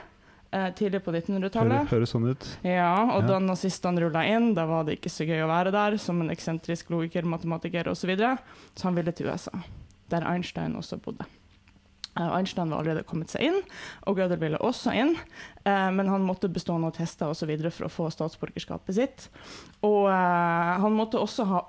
Eh, 0.53 0.69
tidlig 0.77 1.01
på 1.03 1.11
1900-tallet. 1.11 1.83
Hører, 1.83 1.91
høres 1.97 2.13
sånn 2.15 2.29
ut. 2.29 2.47
Ja, 2.63 2.93
og 3.15 3.23
Ja. 3.25 3.33
da 3.33 3.39
nazistene 3.43 4.03
rulla 4.05 4.23
inn, 4.29 4.53
da 4.53 4.65
var 4.69 4.85
det 4.87 4.99
ikke 4.99 5.11
så 5.11 5.25
gøy 5.27 5.41
å 5.43 5.49
være 5.51 5.71
der 5.73 5.97
som 5.97 6.21
en 6.21 6.29
eksentrisk 6.33 6.89
logiker, 6.93 7.25
matematiker 7.25 7.89
osv. 7.91 8.03
Så, 8.03 8.07
videre. 8.13 8.37
så 8.75 8.89
han 8.89 8.95
ville 8.95 9.11
til 9.15 9.27
USA, 9.31 9.51
der 10.13 10.25
Einstein 10.27 10.75
også 10.75 10.99
bodde. 11.01 11.25
Eh, 12.15 12.29
Einstein 12.37 12.69
var 12.69 12.83
allerede 12.83 13.03
kommet 13.09 13.31
seg 13.33 13.41
inn, 13.47 13.61
og 14.05 14.17
Gödel 14.19 14.37
ville 14.39 14.57
også 14.61 14.93
inn, 14.93 15.15
eh, 15.65 15.89
men 15.91 16.07
han 16.11 16.21
måtte 16.27 16.51
bestå 16.51 16.75
noen 16.79 16.93
tester 16.93 17.31
videre 17.49 17.71
for 17.71 17.87
å 17.87 17.89
få 17.89 18.09
statsborgerskapet 18.13 18.93
sitt. 18.93 19.29
Og 19.81 20.05
eh, 20.11 20.73
han 20.83 20.93
måtte 20.93 21.17
også 21.17 21.47
ha 21.49 21.63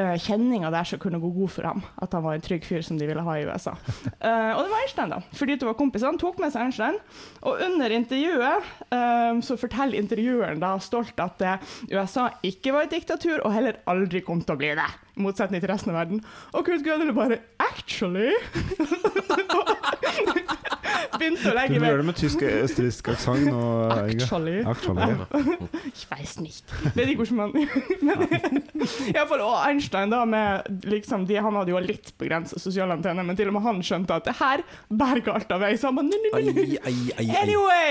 eh, 0.00 0.14
kjenninger 0.20 0.72
der 0.74 0.88
som 0.88 1.00
kunne 1.02 1.20
gå 1.22 1.30
god 1.34 1.52
for 1.54 1.68
ham, 1.68 1.82
at 2.02 2.14
han 2.16 2.24
var 2.24 2.36
en 2.36 2.44
trygg 2.44 2.66
fyr 2.66 2.84
som 2.86 2.98
de 3.00 3.08
ville 3.08 3.24
ha 3.26 3.36
i 3.38 3.44
USA. 3.48 3.74
Uh, 3.74 4.52
og 4.56 4.60
det 4.64 4.72
var 4.72 4.80
Einstein, 4.80 5.14
da. 5.14 5.20
Fordi 5.38 5.58
to 5.60 5.68
var 5.70 5.78
kompiser. 5.78 6.10
Han 6.10 6.20
tok 6.20 6.40
med 6.42 6.54
seg 6.54 6.66
Einstein, 6.66 6.98
og 7.42 7.62
under 7.68 7.96
intervjuet 7.98 8.72
eh, 8.94 9.42
så 9.44 9.58
forteller 9.60 10.00
intervjueren 10.00 10.62
da 10.62 10.74
stolt 10.82 11.20
at 11.22 11.46
USA 11.92 12.28
ikke 12.46 12.74
var 12.74 12.88
et 12.88 12.96
diktatur, 12.96 13.40
og 13.42 13.54
heller 13.54 13.80
aldri 13.90 14.24
kom 14.24 14.42
til 14.44 14.56
å 14.56 14.60
bli 14.60 14.74
det. 14.78 14.90
I 15.14 15.22
motsetning 15.22 15.62
til 15.62 15.70
resten 15.70 15.94
av 15.94 16.00
verden. 16.02 16.24
Og 16.52 16.66
Kurt 16.66 16.86
Gödel 16.86 17.14
bare 17.14 17.42
Actually! 17.62 18.32
Begynte 21.20 21.48
å 21.48 21.52
Du 21.52 21.58
legge 21.58 21.76
må 21.76 21.82
med 21.84 21.90
gjøre 21.90 22.02
det 22.02 22.06
med 22.08 22.18
tysk-østerriksk 22.20 23.10
aksent 23.14 23.46
nå, 23.48 23.62
Actually. 23.94 24.56
Actually. 24.66 25.14
Ich 25.92 26.04
weiß 26.10 26.38
nicht. 26.42 26.74
Vet 26.96 27.12
ikke 27.12 27.24
hvordan 27.24 27.38
man 27.40 27.52
Iallfall 29.14 29.44
Og 29.44 29.56
Einstein, 29.64 30.12
da, 30.12 30.24
med 30.28 30.84
liksom 30.88 31.26
de, 31.28 31.38
han 31.40 31.58
hadde 31.60 31.74
jo 31.74 31.80
litt 31.84 32.12
begrenset 32.20 32.62
sosial 32.62 32.90
antenne, 32.94 33.24
men 33.26 33.38
til 33.38 33.50
og 33.50 33.56
med 33.58 33.66
han 33.66 33.82
skjønte 33.86 34.18
at 34.18 34.28
det 34.28 34.36
her 34.40 34.64
berger 34.90 35.36
alt 35.38 35.54
av 35.54 35.64
vei. 35.64 35.72
Så 35.78 35.90
han 35.90 35.96
bare. 35.98 36.10
Anyway! 37.42 37.90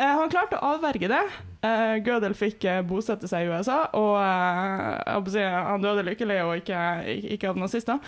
Eh, 0.00 0.12
han 0.16 0.30
klarte 0.32 0.58
å 0.58 0.74
avverge 0.76 1.10
det. 1.10 1.22
Uh, 1.60 1.98
Gödel 2.00 2.32
fikk 2.32 2.64
uh, 2.64 2.78
bosette 2.88 3.28
seg 3.28 3.44
i 3.44 3.50
USA, 3.52 3.82
og 3.92 4.14
uh, 4.16 5.26
si, 5.28 5.42
han 5.44 5.82
døde 5.84 6.06
lykkelig 6.06 6.38
og 6.46 6.54
ikke, 6.62 6.78
ikke, 7.36 7.50
av 7.52 7.60
nazister. 7.60 8.00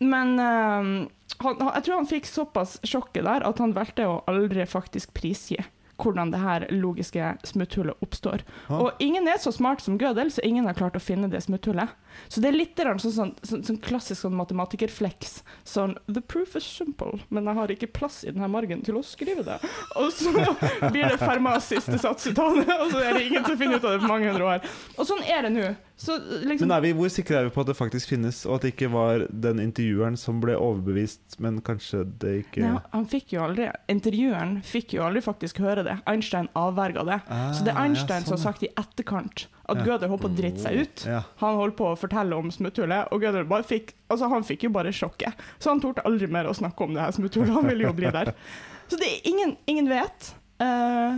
Men 0.00 0.36
han, 0.40 1.60
jeg 1.60 1.84
tror 1.84 1.94
han 1.94 2.08
fikk 2.08 2.28
såpass 2.28 2.78
sjokket 2.84 3.24
der 3.24 3.44
at 3.48 3.60
han 3.60 3.74
valgte 3.76 4.08
å 4.08 4.22
aldri 4.28 4.64
faktisk 4.68 5.12
prisgi 5.16 5.58
hvordan 6.00 6.30
det 6.30 6.40
her 6.42 6.66
logiske 6.70 7.36
smutthullet 7.44 8.02
oppstår. 8.04 8.44
Ah. 8.68 8.80
Og 8.80 9.02
ingen 9.02 9.28
er 9.28 9.38
så 9.40 9.52
smart 9.52 9.80
som 9.80 9.98
Gödel, 9.98 10.30
så 10.30 10.44
ingen 10.44 10.66
har 10.68 10.76
klart 10.76 10.96
å 10.96 11.02
finne 11.02 11.30
det 11.32 11.40
smutthullet. 11.44 11.94
Så 12.28 12.40
det 12.40 12.50
er 12.50 12.56
litt 12.56 12.80
sånn, 12.80 13.12
sånn, 13.12 13.32
sånn, 13.42 13.64
sånn 13.66 13.80
klassisk 13.84 14.22
sånn 14.24 14.36
matematikerflex. 14.36 15.40
Sånn 15.68 15.96
The 16.08 16.20
proof 16.20 16.56
is 16.56 16.68
simple, 16.68 17.20
men 17.28 17.48
jeg 17.48 17.58
har 17.60 17.72
ikke 17.72 17.90
plass 17.98 18.22
i 18.24 18.32
denne 18.32 18.50
margen 18.52 18.84
til 18.86 19.00
å 19.00 19.04
skrive 19.06 19.44
det. 19.46 19.58
Og 20.00 20.12
så 20.14 20.32
blir 20.32 21.08
det 21.08 21.20
Fermas 21.22 21.68
siste 21.72 21.98
satsuttale, 22.00 22.64
og 22.66 22.92
så 22.92 23.02
er 23.02 23.16
det 23.16 23.26
ingen 23.26 23.44
som 23.46 23.56
finner 23.58 23.80
ut 23.80 23.84
av 23.84 23.96
det 23.96 24.04
på 24.04 24.10
mange 24.10 24.30
hundre 24.30 24.56
år. 24.56 24.72
Og 24.96 25.08
sånn 25.08 25.24
er 25.24 25.46
det 25.46 25.52
nå. 25.54 25.70
Så 25.96 26.18
liksom 26.44 26.68
Men 26.68 26.82
vi, 26.84 26.90
hvor 26.92 27.08
sikre 27.08 27.38
er 27.40 27.46
vi 27.46 27.50
på 27.54 27.62
at 27.64 27.70
det 27.70 27.76
faktisk 27.78 28.10
finnes, 28.10 28.42
og 28.44 28.58
at 28.58 28.66
det 28.66 28.74
ikke 28.74 28.90
var 28.92 29.22
den 29.32 29.62
intervjueren 29.62 30.18
som 30.20 30.42
ble 30.42 30.52
overbevist, 30.60 31.38
men 31.40 31.62
kanskje 31.64 32.02
det 32.20 32.32
ikke 32.42 32.60
Nei, 32.66 32.80
han 32.92 33.06
fikk 33.08 33.32
jo 33.32 33.40
aldri 33.46 33.70
Intervjueren 33.88 34.58
fikk 34.66 34.92
jo 34.98 35.06
aldri 35.06 35.22
faktisk 35.24 35.62
høre 35.64 35.86
det. 35.86 35.94
Einstein 36.04 36.50
avverga 36.52 37.04
det. 37.08 37.16
så 37.56 37.64
det 37.64 37.72
er 37.72 37.78
Ah, 37.80 37.86
Einstein 37.86 38.20
ja, 38.20 38.26
som 38.28 38.36
har 38.36 38.42
sånn, 38.42 38.44
sagt 38.44 38.66
i 38.68 38.70
etterkant 38.76 39.46
at 39.66 39.80
Ja. 39.80 39.84
Gödel 39.88 40.08
holdt 40.12 40.22
på 40.22 40.28
å 40.28 40.36
drite 40.36 40.60
seg 40.62 40.76
ut. 40.84 41.04
ja. 41.08 41.22
Han 41.40 41.56
holdt 41.56 41.76
på 41.80 41.88
å 41.88 41.96
fortelle 41.98 42.36
om 42.36 42.50
smutthullet, 42.54 43.08
og 43.10 43.22
Gödel 43.24 43.48
bare 43.48 43.64
fikk 43.64 43.94
Altså, 44.10 44.28
han 44.30 44.44
fikk 44.46 44.62
jo 44.68 44.70
bare 44.70 44.92
sjokket. 44.94 45.34
Så 45.58 45.70
han 45.72 45.80
torde 45.80 46.04
aldri 46.06 46.28
mer 46.30 46.44
å 46.46 46.52
snakke 46.54 46.84
om 46.84 46.92
det 46.94 47.00
her 47.02 47.10
smutthullet. 47.16 47.50
Han 47.56 47.66
ville 47.66 47.82
jo 47.88 47.92
bli 47.92 48.06
der. 48.14 48.30
Så 48.88 48.96
det 49.00 49.08
er 49.08 49.24
ingen, 49.32 49.56
ingen 49.66 49.88
vet. 49.90 50.28
Eh, 50.62 51.16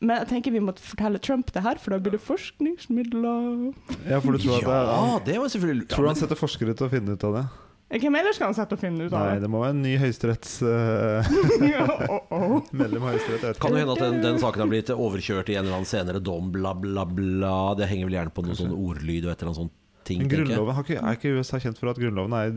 men 0.00 0.18
jeg 0.20 0.28
tenker 0.32 0.52
vi 0.52 0.60
må 0.60 0.74
fortelle 0.76 1.20
Trump 1.24 1.52
det 1.54 1.62
her, 1.64 1.78
for 1.80 1.94
da 1.94 2.00
blir 2.02 2.16
det 2.16 2.22
forskningsmidler. 2.24 3.70
ja, 4.08 4.18
for 4.20 4.36
du 4.36 4.42
tror 4.42 4.58
at 4.58 4.66
det 4.66 4.74
er, 4.74 4.90
Ja, 4.90 5.20
det 5.28 5.38
var 5.40 5.54
selvfølgelig 5.54 5.88
tror 5.92 6.04
du 6.04 6.12
han 6.12 6.20
setter 6.20 6.40
forskere 6.40 6.76
til 6.76 6.88
å 6.88 6.92
finne 6.92 7.16
ut 7.16 7.24
av 7.24 7.38
det? 7.38 7.46
Hvem 7.86 8.16
ellers 8.18 8.34
skal 8.34 8.50
han 8.50 8.56
sette 8.56 8.74
og 8.74 8.80
finne 8.82 9.06
ut 9.06 9.12
av 9.14 9.20
Nei, 9.22 9.34
det? 9.36 9.44
det 9.44 9.50
må 9.52 9.60
være 9.62 9.76
en 9.76 9.82
ny 9.84 9.92
høyesteretts 10.02 10.56
eh, 10.66 11.28
oh, 11.86 12.16
oh. 12.34 12.56
av 12.82 13.04
Høyesterett. 13.06 13.44
jeg 13.44 13.52
vet 13.52 13.60
Kan 13.62 13.76
det 13.76 13.84
hende 13.84 13.94
at 13.94 14.02
den, 14.02 14.16
den 14.24 14.40
saken 14.42 14.64
har 14.64 14.70
blitt 14.72 14.90
overkjørt 14.90 15.52
i 15.52 15.56
en 15.56 15.62
eller 15.62 15.78
annen 15.78 15.88
senere 15.88 16.18
dom, 16.18 16.50
bla, 16.52 16.74
bla, 16.74 17.06
bla. 17.06 17.54
Det 17.78 17.86
henger 17.86 18.10
vel 18.10 18.18
gjerne 18.18 18.34
på 18.34 18.42
noen 18.42 18.58
sånn 18.58 18.74
ordlyd 18.74 19.28
og 19.28 19.32
et 19.32 19.38
eller 19.38 19.52
annet 19.52 19.62
sånt 19.62 19.76
ting. 20.06 20.22
Men 20.22 20.30
grunnloven, 20.32 20.74
har 20.76 20.86
ikke, 20.86 20.98
Er 21.02 21.18
ikke 21.18 21.32
USA 21.40 21.60
kjent 21.62 21.78
for 21.80 21.90
at 21.92 21.98
grunnloven 22.00 22.34
er, 22.38 22.52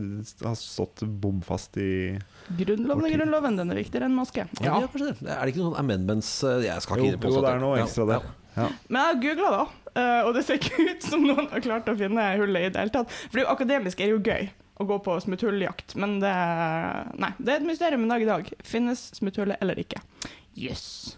har 0.46 0.56
stått 0.58 1.02
bom 1.22 1.40
fast 1.46 1.76
i 1.82 2.16
Grunnloven 2.58 3.06
er 3.06 3.16
grunnloven, 3.18 3.58
den 3.60 3.70
er 3.74 3.80
viktigere 3.82 4.08
enn 4.08 4.16
maske. 4.16 4.46
Ja, 4.62 4.78
ja, 4.80 4.88
er 4.88 5.10
det. 5.20 5.52
Ikke 5.52 5.62
noen 5.64 5.78
amendments 5.80 6.30
eh, 6.46 6.64
Jeg 6.66 6.82
skal 6.86 7.02
Jo, 7.02 7.12
ikke 7.14 7.30
jo, 7.30 7.42
det 7.44 7.52
er 7.54 7.62
noe 7.62 7.82
ekstra 7.84 8.06
der. 8.10 8.24
ja. 8.28 8.36
Ja. 8.58 8.64
Men 8.90 8.98
jeg 8.98 9.06
har 9.06 9.20
googla, 9.22 9.50
da, 9.54 9.92
eh, 10.00 10.24
og 10.26 10.32
det 10.34 10.42
ser 10.46 10.58
ikke 10.58 10.88
ut 10.90 11.04
som 11.06 11.22
noen 11.22 11.46
har 11.52 11.62
klart 11.62 11.86
å 11.88 11.94
finne 11.98 12.24
hullet 12.40 12.66
i 12.66 12.72
det 12.74 12.82
hele 12.82 12.94
tatt. 12.96 13.12
For 13.28 13.38
det 13.38 13.44
er 13.44 13.46
jo 13.46 13.52
akademisk 13.54 14.02
er 14.02 14.10
jo 14.10 14.18
gøy 14.26 14.48
å 14.80 14.86
gå 14.88 14.96
på 15.04 15.14
smutthulljakt, 15.22 15.94
men 16.00 16.18
det 16.22 16.32
Nei, 17.20 17.30
det 17.38 17.52
er 17.54 17.60
et 17.60 17.68
mysterium 17.68 18.06
en 18.06 18.12
dag 18.14 18.24
i 18.24 18.28
dag. 18.28 18.50
Finnes 18.66 19.06
smutthullet 19.20 19.60
eller 19.62 19.78
ikke? 19.82 20.00
Jøss. 20.58 21.16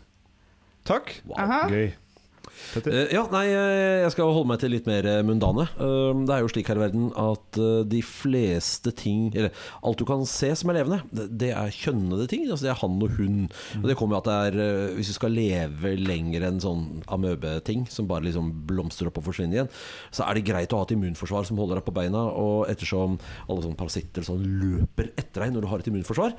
Takk. 0.89 1.15
Wow. 1.31 1.71
Gøy. 1.73 1.93
Eh, 2.81 3.13
ja, 3.13 3.23
nei, 3.33 3.45
eh, 3.53 4.03
jeg 4.03 4.13
skal 4.15 4.31
holde 4.33 4.49
meg 4.49 4.61
til 4.63 4.73
litt 4.73 4.89
mer 4.89 5.07
eh, 5.09 5.21
mundane. 5.27 5.67
Det 5.77 6.33
er 6.33 6.43
jo 6.43 6.51
slik 6.53 6.71
her 6.71 6.81
i 6.81 6.85
verden 6.85 7.11
at 7.19 7.59
de 7.89 8.01
fleste 8.07 8.93
ting 8.97 9.29
Eller 9.37 9.53
alt 9.85 10.01
du 10.01 10.05
kan 10.09 10.25
se 10.29 10.53
som 10.59 10.71
er 10.73 10.79
levende, 10.81 11.03
det, 11.13 11.53
er 11.53 11.75
kjønnede 11.75 12.29
ting. 12.31 12.47
Altså 12.49 12.67
det 12.67 12.73
er 12.73 12.81
han 12.81 12.99
og 13.05 13.17
hun. 13.19 13.39
Og 13.81 13.89
det 13.91 13.97
kommer 13.99 14.17
jo 14.17 14.23
at 14.23 14.31
det 14.31 14.63
er 14.63 14.95
Hvis 14.97 15.13
du 15.13 15.17
skal 15.19 15.37
leve 15.37 15.95
lenger 16.01 16.47
enn 16.49 16.63
sånn 16.63 16.87
amøbeting 17.13 17.85
som 17.93 18.09
bare 18.11 18.27
liksom 18.29 18.53
blomstrer 18.69 19.11
opp 19.11 19.21
og 19.21 19.29
forsvinner 19.29 19.61
igjen, 19.61 19.73
så 20.15 20.27
er 20.27 20.39
det 20.39 20.47
greit 20.49 20.73
å 20.73 20.81
ha 20.81 20.87
et 20.87 20.95
immunforsvar 20.97 21.49
som 21.49 21.61
holder 21.61 21.81
deg 21.81 21.89
på 21.89 21.97
beina. 21.97 22.25
Og 22.39 22.71
ettersom 22.73 23.19
alle 23.49 23.65
sånne 23.65 23.79
parasitter 23.79 24.27
sånn 24.27 24.47
løper 24.63 25.13
etter 25.17 25.45
deg 25.45 25.57
når 25.57 25.65
du 25.65 25.71
har 25.73 25.83
et 25.83 25.93
immunforsvar, 25.93 26.37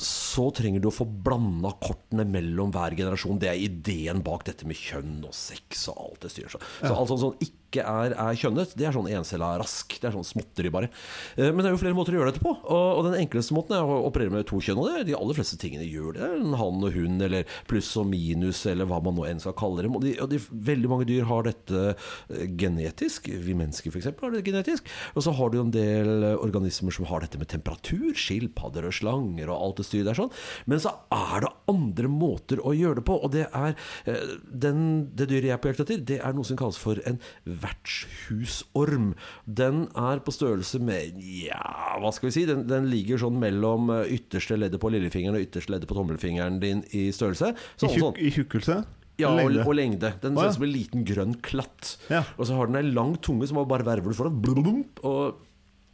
så 0.00 0.46
trenger 0.56 0.80
du 0.80 0.88
å 0.88 0.94
få 0.94 1.04
blanda 1.04 1.74
kortene 1.82 2.24
mellom 2.28 2.72
hver 2.72 2.96
generasjon. 2.96 3.40
Det 3.42 3.50
er 3.50 3.60
ideen 3.60 4.22
bak 4.24 4.46
dette 4.48 4.68
med 4.68 4.78
kjønn 4.78 5.18
og 5.28 5.34
sex 5.36 5.86
og 5.92 6.00
alt 6.06 6.24
det 6.24 6.32
styrer 6.32 6.54
seg. 6.54 6.70
Så 6.80 6.94
altså, 6.94 7.10
sånn 7.12 7.22
som 7.26 7.58
ikke 7.72 7.84
er, 7.88 8.14
er 8.20 8.38
kjønnet, 8.38 8.74
det 8.76 8.86
er 8.86 8.94
sånn 8.94 9.08
encella 9.08 9.54
rask. 9.60 9.96
Det 9.96 10.08
er 10.08 10.14
sånn 10.14 10.26
småtteri 10.26 10.70
bare. 10.72 10.90
Eh, 11.36 11.48
Men 11.50 11.62
det 11.62 11.70
er 11.70 11.76
jo 11.76 11.80
flere 11.80 11.96
måter 11.96 12.14
å 12.14 12.20
gjøre 12.20 12.32
dette 12.34 12.44
på. 12.44 12.52
Og, 12.52 13.02
den 13.08 13.18
enkleste 13.22 13.56
måten 13.56 13.76
er 13.76 13.88
å 13.88 14.02
operere 14.08 14.32
med 14.34 14.46
to 14.48 14.60
kjønn. 14.62 14.80
Og 14.82 14.90
det 14.90 15.06
de 15.08 15.16
aller 15.16 15.38
fleste 15.38 15.58
tingene 15.60 15.88
gjør 15.88 16.18
det. 16.18 16.28
En 16.36 16.56
han 16.60 16.84
og 16.84 16.96
hun, 16.96 17.16
eller 17.24 17.48
pluss 17.70 17.90
og 18.00 18.08
minus, 18.10 18.64
eller 18.68 18.88
hva 18.90 19.00
man 19.04 19.16
nå 19.16 19.26
enn 19.28 19.42
skal 19.42 19.56
kalle 19.58 19.86
dem. 19.86 19.96
Og, 19.96 20.04
de, 20.04 20.14
og 20.22 20.30
de, 20.32 20.40
veldig 20.72 20.92
mange 20.92 21.08
dyr 21.08 21.26
har 21.30 21.48
dette 21.48 21.84
eh, 21.94 22.44
genetisk. 22.60 23.30
Vi 23.32 23.56
mennesker 23.58 23.92
f.eks. 23.94 24.10
har 24.20 24.36
det 24.36 24.44
genetisk. 24.46 24.92
Og 25.16 25.26
så 25.26 25.34
har 25.38 25.52
du 25.52 25.60
en 25.62 25.74
del 25.74 26.28
organismer 26.34 26.94
som 26.94 27.08
har 27.10 27.24
dette 27.24 27.40
med 27.40 27.50
temperatur. 27.52 28.12
Skilpadder 28.18 28.88
og 28.88 28.96
slanger 28.96 29.48
og 29.50 29.58
alt 29.58 29.82
det 29.82 29.88
styret 29.88 30.10
der 30.12 30.20
sånn. 30.20 30.32
Men 30.68 30.82
så 30.82 30.94
er 31.14 31.46
det 31.46 31.54
andre 31.72 32.12
måter 32.12 32.60
å 32.60 32.74
gjøre 32.76 33.00
det 33.00 33.06
på. 33.08 33.16
Og 33.22 33.32
det 33.34 33.48
er 33.48 33.74
eh, 34.10 34.36
den, 34.52 35.08
Det 35.16 35.30
dyret 35.30 35.48
jeg 35.48 35.56
er 35.56 35.62
på 35.62 35.72
jakt 35.72 35.86
etter, 35.86 36.02
det 36.12 36.20
er 36.20 36.36
noe 36.36 36.46
som 36.46 36.58
kalles 36.60 36.78
for 36.80 37.00
en 37.08 37.18
vertshusorm. 37.62 39.12
Den 39.46 39.84
er 39.98 40.22
på 40.24 40.34
størrelse 40.34 40.80
med 40.82 41.18
Ja, 41.22 41.96
hva 42.02 42.12
skal 42.14 42.30
vi 42.30 42.34
si? 42.36 42.46
Den, 42.48 42.64
den 42.70 42.88
ligger 42.92 43.20
sånn 43.22 43.38
mellom 43.42 43.90
eh, 43.94 44.10
ytterste 44.18 44.58
leddet 44.60 44.82
på 44.82 44.90
lillefingeren 44.92 45.38
og 45.38 45.44
ytterste 45.46 45.74
leddet 45.74 45.90
på 45.90 45.96
tommelfingeren 45.98 46.58
din 46.62 46.82
i 46.96 47.08
størrelse. 47.14 47.52
I, 47.54 47.78
Sånn, 47.80 47.94
tjukk, 47.94 48.02
sånn. 48.08 48.18
I 48.22 48.32
tjukkelse? 48.38 48.80
Ja, 49.20 49.28
Lengde? 49.36 49.62
og 49.68 49.74
lengde. 49.76 50.08
Den 50.22 50.38
ser 50.38 50.48
ut 50.48 50.56
som 50.56 50.64
en 50.66 50.72
liten 50.72 51.02
grønn 51.06 51.34
klatt. 51.44 51.96
Ja. 52.10 52.22
Og 52.40 52.48
så 52.48 52.56
har 52.56 52.70
den 52.70 52.80
ei 52.80 52.86
lang 52.88 53.12
tunge 53.22 53.46
som 53.46 53.60
bare 53.68 53.84
verver 53.86 54.14
foran. 54.16 54.38
Blum, 54.42 54.62
blum, 54.64 54.80
og 55.06 55.36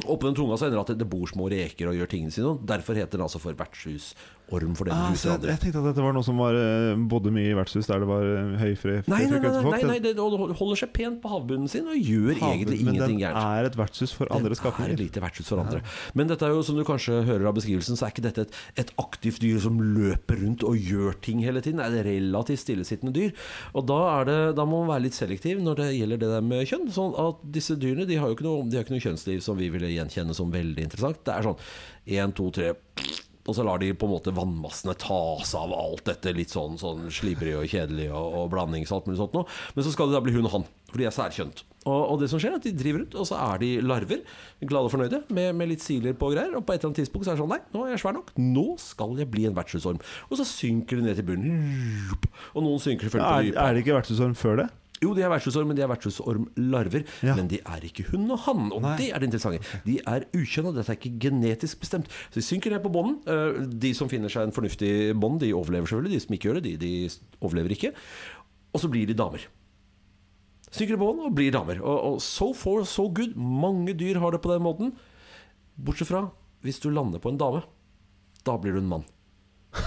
oppå 0.07 0.29
den 0.29 0.37
tunga 0.39 0.55
så 0.61 0.69
ender 0.69 0.79
det 0.79 0.95
at 0.95 0.99
det 1.01 1.09
bor 1.11 1.27
små 1.27 1.49
reker 1.51 1.89
og 1.91 1.97
gjør 1.99 2.11
tingene 2.13 2.31
sine. 2.35 2.55
Derfor 2.69 2.95
heter 2.95 3.19
den 3.19 3.27
altså 3.27 3.41
for 3.43 3.57
vertshusorm. 3.59 4.35
For 4.49 4.87
den 4.89 4.95
Ah, 4.97 5.11
jeg, 5.13 5.43
jeg 5.45 5.61
tenkte 5.61 5.77
at 5.83 5.87
dette 5.91 6.01
var 6.01 6.15
noe 6.17 6.25
som 6.25 6.39
var, 6.41 6.57
eh, 6.57 6.95
bodde 7.11 7.29
mye 7.35 7.51
i 7.51 7.57
vertshus 7.59 7.85
der 7.91 8.01
det 8.01 8.07
var 8.09 8.23
eh, 8.25 8.55
høy 8.57 8.71
fre- 8.81 9.03
Nei, 9.05 9.27
nei, 9.29 9.41
nei, 9.45 9.51
nei, 9.61 9.81
nei, 9.91 9.97
det 10.01 10.15
holder 10.17 10.79
seg 10.81 10.89
pent 10.97 11.19
på 11.21 11.29
havbunnen 11.29 11.69
sin 11.69 11.85
og 11.85 11.99
gjør 12.01 12.39
Havbund, 12.39 12.55
egentlig 12.55 12.79
men 12.87 12.95
ingenting 12.95 13.19
den 13.19 13.21
gærent. 13.27 13.45
er 13.59 13.69
et 13.69 13.77
vertshus 13.77 14.15
for 14.17 14.31
andre 14.33 14.55
Den 14.57 14.87
er 14.89 14.97
lite 15.03 15.21
vertshus 15.21 15.51
for 15.53 15.61
andre. 15.61 15.83
Men 16.17 16.31
dette 16.33 16.47
er 16.49 16.55
jo, 16.57 16.63
som 16.65 16.79
du 16.81 16.85
kanskje 16.89 17.19
hører 17.29 17.45
av 17.51 17.59
beskrivelsen, 17.59 17.99
så 18.01 18.07
er 18.09 18.15
ikke 18.15 18.25
dette 18.25 18.47
et, 18.47 18.57
et 18.87 18.95
aktivt 19.05 19.43
dyr 19.45 19.61
som 19.61 19.77
løper 19.83 20.41
rundt 20.41 20.65
og 20.65 20.81
gjør 20.81 21.21
ting 21.29 21.45
hele 21.45 21.61
tiden. 21.61 21.83
Det 21.85 22.01
er 22.01 22.09
et 22.09 22.09
relativt 22.09 22.63
stillesittende 22.65 23.13
dyr. 23.13 23.37
Og 23.77 23.85
da, 23.93 24.01
er 24.23 24.31
det, 24.33 24.39
da 24.57 24.65
må 24.65 24.81
man 24.87 24.95
være 24.95 25.05
litt 25.11 25.19
selektiv 25.21 25.61
når 25.61 25.83
det 25.83 25.91
gjelder 25.99 26.25
det 26.25 26.33
der 26.39 26.49
med 26.49 26.65
kjønn. 26.73 26.89
Sånn 26.97 27.13
at 27.21 27.45
disse 27.45 27.77
dyrene 27.77 28.09
de 28.09 28.17
har 28.17 28.33
jo 28.33 28.39
ikke 28.41 28.49
noe, 28.49 28.65
de 28.65 28.81
har 28.81 28.89
ikke 28.89 28.97
noe 28.97 29.05
kjønnsliv 29.11 29.45
som 29.45 29.61
vi 29.61 29.69
ville 29.77 29.88
gjenkjenne 29.97 30.37
som 30.37 30.53
veldig 30.53 30.85
interessant. 30.85 31.25
Det 31.25 31.35
er 31.35 31.49
sånn 31.49 31.65
én, 32.19 32.37
to, 32.37 32.51
tre 32.55 32.75
og 33.49 33.57
så 33.57 33.65
lar 33.65 33.81
de 33.81 33.95
på 33.97 34.05
en 34.05 34.13
måte 34.13 34.33
vannmassene 34.37 34.93
ta 35.01 35.39
seg 35.41 35.63
av 35.63 35.73
alt 35.73 36.05
dette 36.11 36.35
litt 36.37 36.53
sånn, 36.53 36.77
sånn 36.81 37.07
slibrig 37.13 37.55
og 37.57 37.65
kjedelig 37.71 38.11
og, 38.13 38.35
og 38.43 38.51
blandings 38.53 38.93
og 38.93 38.99
alt 38.99 39.09
mulig 39.09 39.21
sånt 39.23 39.37
noe. 39.39 39.49
Men 39.73 39.87
så 39.87 39.93
skal 39.95 40.11
det 40.11 40.19
da 40.19 40.21
bli 40.27 40.35
hun 40.37 40.49
og 40.51 40.53
han, 40.53 40.67
for 40.91 41.01
de 41.01 41.07
er 41.09 41.15
særkjønt. 41.17 41.63
Og, 41.89 42.03
og 42.13 42.21
det 42.21 42.29
som 42.29 42.43
skjer 42.43 42.53
er 42.53 42.59
at 42.59 42.67
de 42.67 42.75
driver 42.77 43.01
rundt, 43.01 43.17
og 43.17 43.29
så 43.31 43.39
er 43.41 43.63
de 43.63 43.71
larver, 43.81 44.21
glade 44.61 44.91
og 44.91 44.93
fornøyde, 44.93 45.23
med, 45.33 45.57
med 45.57 45.71
litt 45.73 45.85
siler 45.85 46.17
på 46.19 46.29
og 46.29 46.37
greier. 46.37 46.53
Og 46.59 46.67
på 46.67 46.75
et 46.75 46.83
eller 46.83 46.91
annet 46.91 47.01
tidspunkt 47.01 47.25
så 47.25 47.33
er 47.33 47.39
det 47.39 47.45
sånn 47.45 47.55
Nei, 47.55 47.61
nå 47.73 47.87
er 47.87 47.95
jeg 47.95 48.03
svær 48.05 48.19
nok. 48.19 48.35
Nå 48.37 48.67
skal 48.85 49.17
jeg 49.23 49.31
bli 49.33 49.47
en 49.49 49.57
vertshusorm. 49.57 50.03
Og 50.29 50.41
så 50.43 50.49
synker 50.49 51.01
de 51.01 51.09
ned 51.09 51.17
til 51.17 51.29
bunnen. 51.31 51.65
Og 52.53 52.61
noen 52.67 52.85
synker 52.85 53.09
selvfølgelig 53.09 53.33
på 53.33 53.49
dypet. 53.49 53.63
er 53.65 53.73
det 53.73 53.87
ikke 53.87 53.97
vertshusorm 53.97 54.37
før 54.37 54.61
det? 54.61 54.69
Jo, 55.03 55.13
de 55.15 55.23
er 55.23 55.31
vertshusorm, 55.31 55.69
men 55.71 55.77
de 55.79 55.83
er 55.85 55.91
vertshusormlarver. 55.93 57.05
Ja. 57.23 57.35
Men 57.39 57.47
de 57.51 57.61
er 57.63 57.85
ikke 57.87 58.07
hun 58.11 58.25
og 58.35 58.41
han, 58.47 58.65
og 58.75 58.83
Nei. 58.83 58.97
det 58.99 59.11
er 59.15 59.23
det 59.23 59.29
interessante. 59.31 59.83
De 59.85 59.99
er 60.03 60.25
ukjønna, 60.35 60.73
dette 60.75 60.91
er 60.95 60.99
ikke 60.99 61.13
genetisk 61.29 61.81
bestemt. 61.85 62.11
Så 62.33 62.41
de 62.41 62.47
synker 62.47 62.75
ned 62.75 62.83
på 62.83 62.91
bånden. 62.95 63.21
Eh, 63.31 63.61
De 63.79 63.93
som 63.95 64.11
finner 64.11 64.33
seg 64.33 64.49
en 64.49 64.55
fornuftig 64.57 64.91
bånd, 65.19 65.39
de 65.45 65.53
overlever 65.55 65.87
selvfølgelig. 65.87 66.17
De 66.19 66.25
som 66.27 66.35
ikke 66.35 66.49
gjør 66.51 66.59
det, 66.61 66.75
de, 66.75 66.77
de 66.83 67.39
overlever 67.47 67.77
ikke. 67.77 67.93
Og 68.75 68.83
så 68.83 68.91
blir 68.91 69.07
de 69.07 69.15
damer. 69.19 69.47
Synker 70.69 70.99
på 70.99 71.07
bånd 71.07 71.23
og 71.29 71.37
blir 71.39 71.55
damer. 71.55 71.79
Og, 71.81 72.01
og 72.15 72.19
so 72.21 72.51
far, 72.53 72.83
so 72.85 73.07
good. 73.09 73.37
Mange 73.39 73.95
dyr 73.97 74.19
har 74.21 74.35
det 74.35 74.43
på 74.45 74.51
den 74.53 74.67
måten. 74.67 74.91
Bortsett 75.79 76.11
fra 76.11 76.27
hvis 76.67 76.81
du 76.83 76.89
lander 76.91 77.23
på 77.23 77.31
en 77.31 77.39
dame. 77.39 77.63
Da 78.45 78.57
blir 78.59 78.75
du 78.75 78.81
en 78.83 78.91
mann. 78.91 79.07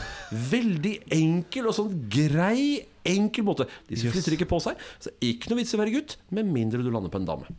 Veldig 0.54 0.96
enkel 1.12 1.68
og 1.68 1.76
sånn 1.76 1.94
grei, 2.14 2.86
enkel 3.08 3.46
måte. 3.48 3.68
De 3.90 3.98
Yes. 3.98 4.08
flytter 4.14 4.38
ikke 4.38 4.50
på 4.52 4.62
seg, 4.64 4.80
så 5.02 5.12
ikke 5.22 5.52
noe 5.52 5.62
vits 5.62 5.74
i 5.74 5.78
å 5.78 5.82
være 5.82 5.94
gutt, 5.98 6.18
med 6.32 6.50
mindre 6.50 6.82
du 6.84 6.90
lander 6.92 7.12
på 7.14 7.22
en 7.22 7.28
dame. 7.30 7.52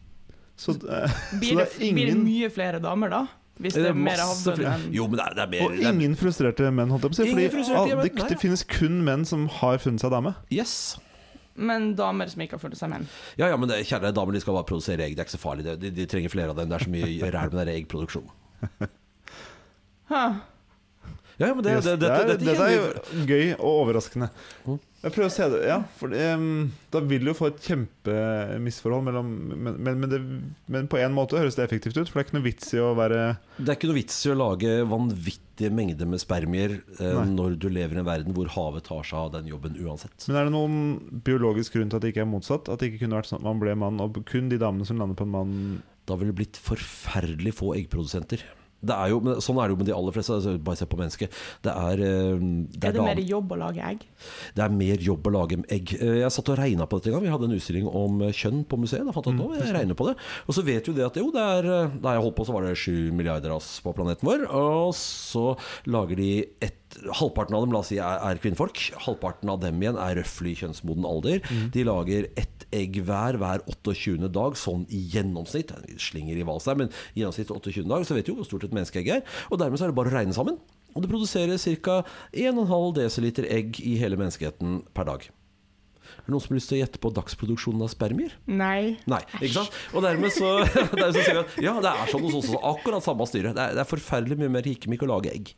Så, 0.57 0.75
så 0.79 0.81
Blir 1.41 1.57
det, 1.63 1.69
det 1.79 1.89
er 1.89 1.95
blir 1.95 2.07
det 2.07 2.17
ingen 2.17 2.25
mye 2.27 2.51
flere 2.53 2.83
damer 2.83 3.13
da? 3.13 3.23
Hvis 3.63 3.77
det 3.77 3.85
er 3.91 3.95
mer 3.95 4.17
masse 4.17 4.49
havbunn 4.49 4.67
enn 4.67 4.85
Jo, 4.97 5.05
men 5.13 5.19
det 5.21 5.25
er, 5.27 5.35
det 5.37 5.43
er 5.45 5.51
mer 5.53 5.63
Og 5.67 5.75
det 5.77 5.85
er, 5.85 5.93
ingen 5.93 6.15
frustrerte 6.19 6.71
menn, 6.73 6.91
holdt 6.91 7.05
jeg 7.05 7.13
på 7.13 7.15
å 7.15 7.19
si. 7.21 7.31
Fordi 7.31 7.49
frustrerte 7.53 7.89
menn, 7.93 8.03
det, 8.03 8.13
nei, 8.17 8.29
det 8.33 8.37
ja. 8.39 8.41
finnes 8.43 8.63
kun 8.73 9.01
menn 9.07 9.27
som 9.29 9.45
har 9.61 9.81
funnet 9.83 10.03
seg 10.03 10.13
dame. 10.15 10.33
Yes. 10.55 10.75
Men 11.55 11.91
damer 11.99 12.31
som 12.33 12.41
ikke 12.43 12.57
har 12.57 12.63
funnet 12.63 12.81
seg 12.81 12.91
menn. 12.95 13.05
Ja, 13.37 13.51
ja, 13.53 13.59
men 13.61 13.69
det, 13.69 13.83
kjære 13.91 14.15
damer, 14.17 14.33
de 14.35 14.41
skal 14.43 14.57
bare 14.57 14.69
produsere 14.71 15.05
egg. 15.05 15.19
Det 15.19 15.21
er 15.25 15.29
ikke 15.29 15.37
så 15.37 15.43
farlig. 15.43 15.67
det. 15.69 15.77
De, 15.83 15.91
de 16.01 16.07
trenger 16.09 16.33
flere 16.33 16.55
av 16.55 16.59
dem. 16.59 16.71
Det 16.73 16.79
er 16.79 16.87
så 16.87 16.95
mye 16.95 17.31
ræl 17.37 17.53
med 17.53 17.61
den 17.61 17.75
eggproduksjonen. 17.77 18.33
Huh. 20.13 20.41
Ja, 21.43 21.53
men 21.53 21.67
det, 21.67 21.77
Yes, 21.77 21.85
det, 21.91 21.99
det 22.01 22.39
det 22.39 22.55
er, 22.55 22.73
jo 22.77 23.27
gøy 23.27 23.53
og 23.57 23.69
overraskende. 23.83 24.29
Mm. 24.67 24.81
Jeg 25.03 25.15
prøver 25.17 25.27
å 25.27 25.35
se 25.35 25.47
det, 25.51 25.61
ja 25.67 25.77
for, 25.99 26.13
um, 26.15 26.69
Da 26.95 27.01
vil 27.03 27.25
du 27.25 27.33
jo 27.33 27.35
få 27.35 27.49
et 27.51 27.65
kjempemisforhold 27.67 29.07
mellom 29.09 29.33
Men, 29.51 29.79
men, 29.83 29.97
men, 29.99 30.11
det, 30.13 30.21
men 30.71 30.91
på 30.91 31.01
en 31.03 31.17
måte 31.17 31.41
høres 31.41 31.59
det 31.59 31.65
effektivt 31.67 31.99
ut, 31.99 32.07
for 32.07 32.21
det 32.21 32.23
er 32.23 32.29
ikke 32.29 32.37
noe 32.37 32.47
vits 32.47 32.71
i 32.77 32.83
å 32.83 32.93
være 32.99 33.23
Det 33.59 33.67
er 33.67 33.79
ikke 33.81 33.91
noe 33.91 33.99
vits 33.99 34.21
i 34.23 34.31
å 34.31 34.39
lage 34.39 34.77
vanvittige 34.93 35.73
mengder 35.75 36.09
med 36.11 36.23
spermier 36.23 36.77
eh, 37.01 37.19
når 37.33 37.59
du 37.61 37.69
lever 37.73 37.99
i 37.99 38.03
en 38.03 38.09
verden 38.09 38.37
hvor 38.37 38.51
havet 38.55 38.87
tar 38.87 39.03
seg 39.07 39.19
av 39.19 39.35
den 39.35 39.51
jobben 39.51 39.75
uansett. 39.83 40.29
Men 40.29 40.39
er 40.39 40.49
det 40.49 40.55
noen 40.55 41.21
biologisk 41.27 41.77
grunn 41.77 41.91
til 41.91 41.99
at 41.99 42.07
det 42.07 42.15
ikke 42.15 42.25
er 42.25 42.31
motsatt? 42.31 42.71
At 42.71 42.83
det 42.83 42.93
ikke 42.93 43.05
kunne 43.05 43.19
vært 43.19 43.31
sånn 43.31 43.43
at 43.43 43.47
man 43.47 43.61
ble 43.63 43.75
mann, 43.79 44.01
og 44.03 44.23
kun 44.29 44.51
de 44.53 44.59
damene 44.63 44.87
som 44.89 45.03
lander 45.03 45.19
på 45.19 45.27
en 45.27 45.35
mann 45.35 45.55
Da 46.09 46.17
ville 46.19 46.33
det 46.33 46.41
blitt 46.41 46.59
forferdelig 46.63 47.55
få 47.59 47.75
eggprodusenter. 47.79 48.43
Det 48.83 48.95
er 48.99 49.13
jo, 49.13 49.21
men 49.23 49.37
sånn 49.45 49.59
er 49.63 49.69
det 49.71 49.75
jo 49.77 49.79
med 49.79 49.87
de 49.87 49.95
aller 49.95 50.15
fleste. 50.17 50.35
Altså, 50.35 50.57
bare 50.59 50.77
se 50.81 50.87
på 50.91 50.99
mennesket. 50.99 51.37
Det 51.63 51.71
er, 51.73 52.01
eh, 52.03 52.41
det 52.75 52.83
Er 52.83 52.89
er, 52.89 52.97
det 52.97 53.05
mer 53.07 53.21
jobb 53.23 53.53
å 53.55 53.59
lage 53.61 53.79
egg? 53.93 54.07
det 54.57 54.65
er 54.65 54.75
mer 54.75 54.97
jobb 55.07 55.29
å 55.31 55.33
lage 55.37 55.61
egg. 55.71 55.95
Eh, 56.01 56.19
Jeg 56.23 56.31
satt 56.35 56.49
og 56.51 56.59
regna 56.59 56.87
på 56.91 56.99
dette 56.99 57.13
en 57.13 57.15
gang. 57.19 57.23
Vi 57.23 57.31
hadde 57.31 57.47
en 57.51 57.57
utstilling 57.59 57.87
om 57.87 58.21
eh, 58.27 58.33
kjønn 58.35 58.65
på 58.67 58.81
museet. 58.83 59.07
Da 59.07 59.13
fant 59.15 59.27
jeg 59.31 59.39
nå, 59.39 59.47
jeg 59.55 59.71
regner 59.77 59.95
på 59.95 60.09
det. 60.11 60.17
Og 60.49 60.55
så 60.59 60.65
vet 60.67 60.87
jo 60.91 60.93
det 60.99 61.07
at 61.07 61.17
jo, 61.17 61.31
det 61.31 61.41
er 61.43 61.71
Da 62.03 62.17
jeg 62.17 62.23
holdt 62.27 62.37
på, 62.37 62.45
så 62.49 62.53
var 62.59 62.67
det 62.67 62.77
sju 62.77 63.13
milliarder 63.15 63.55
ass 63.55 63.79
på 63.85 63.95
planeten 63.95 64.27
vår. 64.27 64.49
Og 64.51 64.91
så 64.99 65.53
lager 65.87 66.17
de 66.19 66.31
ett 66.61 66.82
Halvparten 67.19 67.57
av 67.57 67.65
dem 67.65 67.75
la 67.75 67.81
oss 67.83 67.91
si, 67.93 67.99
er, 68.03 68.21
er 68.23 68.41
kvinnfolk. 68.43 68.81
Halvparten 69.07 69.51
av 69.53 69.61
dem 69.63 69.81
igjen 69.83 69.99
er 70.01 70.19
røftlig 70.21 70.57
kjønnsmoden 70.61 71.09
alder. 71.09 71.43
De 71.75 71.87
lager 71.89 72.29
ett 72.41 72.67
egg 72.73 73.01
hver 73.07 73.37
hver 73.41 73.65
28. 73.69 74.29
dag, 74.33 74.57
sånn 74.59 74.87
i 74.93 75.03
gjennomsnitt. 75.13 75.75
Slinger 76.01 76.39
i 76.41 76.47
der, 76.47 76.79
men 76.79 76.93
i 77.13 77.23
gjennomsnitt 77.23 77.53
28. 77.53 77.89
dag, 77.91 78.07
så 78.09 78.17
vet 78.17 78.29
du 78.29 78.33
jo 78.33 78.39
hvor 78.41 78.49
stort 78.49 78.69
et 78.69 78.77
menneskeegg 78.77 79.13
er. 79.19 79.27
Og 79.51 79.61
dermed 79.61 79.81
så 79.81 79.89
er 79.89 79.93
det 79.93 79.99
bare 79.99 80.13
å 80.13 80.17
regne 80.17 80.37
sammen. 80.37 80.59
Og 80.93 81.05
det 81.05 81.11
produserer 81.13 81.61
ca. 81.85 82.03
1,5 82.33 82.91
dl 82.99 83.47
egg 83.49 83.81
i 83.81 83.97
hele 84.01 84.19
menneskeheten 84.21 84.83
per 84.97 85.09
dag. 85.09 85.31
Er 86.13 86.27
det 86.27 86.33
noen 86.35 86.43
som 86.45 86.53
har 86.53 86.59
lyst 86.59 86.69
til 86.71 86.77
å 86.77 86.83
gjette 86.83 87.01
på 87.03 87.11
dagsproduksjonen 87.17 87.85
av 87.87 87.91
spermier? 87.93 88.35
Nei. 88.47 88.99
Nei, 89.11 89.23
ikke 89.41 89.55
sant? 89.57 89.77
Og 89.97 90.05
dermed 90.05 90.35
så, 90.35 90.51
dermed 90.93 91.17
så 91.17 91.25
sier 91.25 91.39
vi 91.39 91.43
at 91.43 91.57
ja, 91.65 91.77
det 91.83 91.93
er 91.93 92.13
sånn 92.13 92.27
hos 92.27 92.37
oss 92.37 92.51
også. 92.51 92.61
Akkurat 92.73 93.07
samme 93.07 93.27
styre. 93.31 93.55
Det 93.57 93.65
er, 93.65 93.77
det 93.79 93.85
er 93.85 93.89
forferdelig 93.91 94.39
mye 94.43 94.53
mer 94.59 94.69
hikemikk 94.69 95.07
å 95.07 95.13
lage 95.15 95.33
egg. 95.33 95.55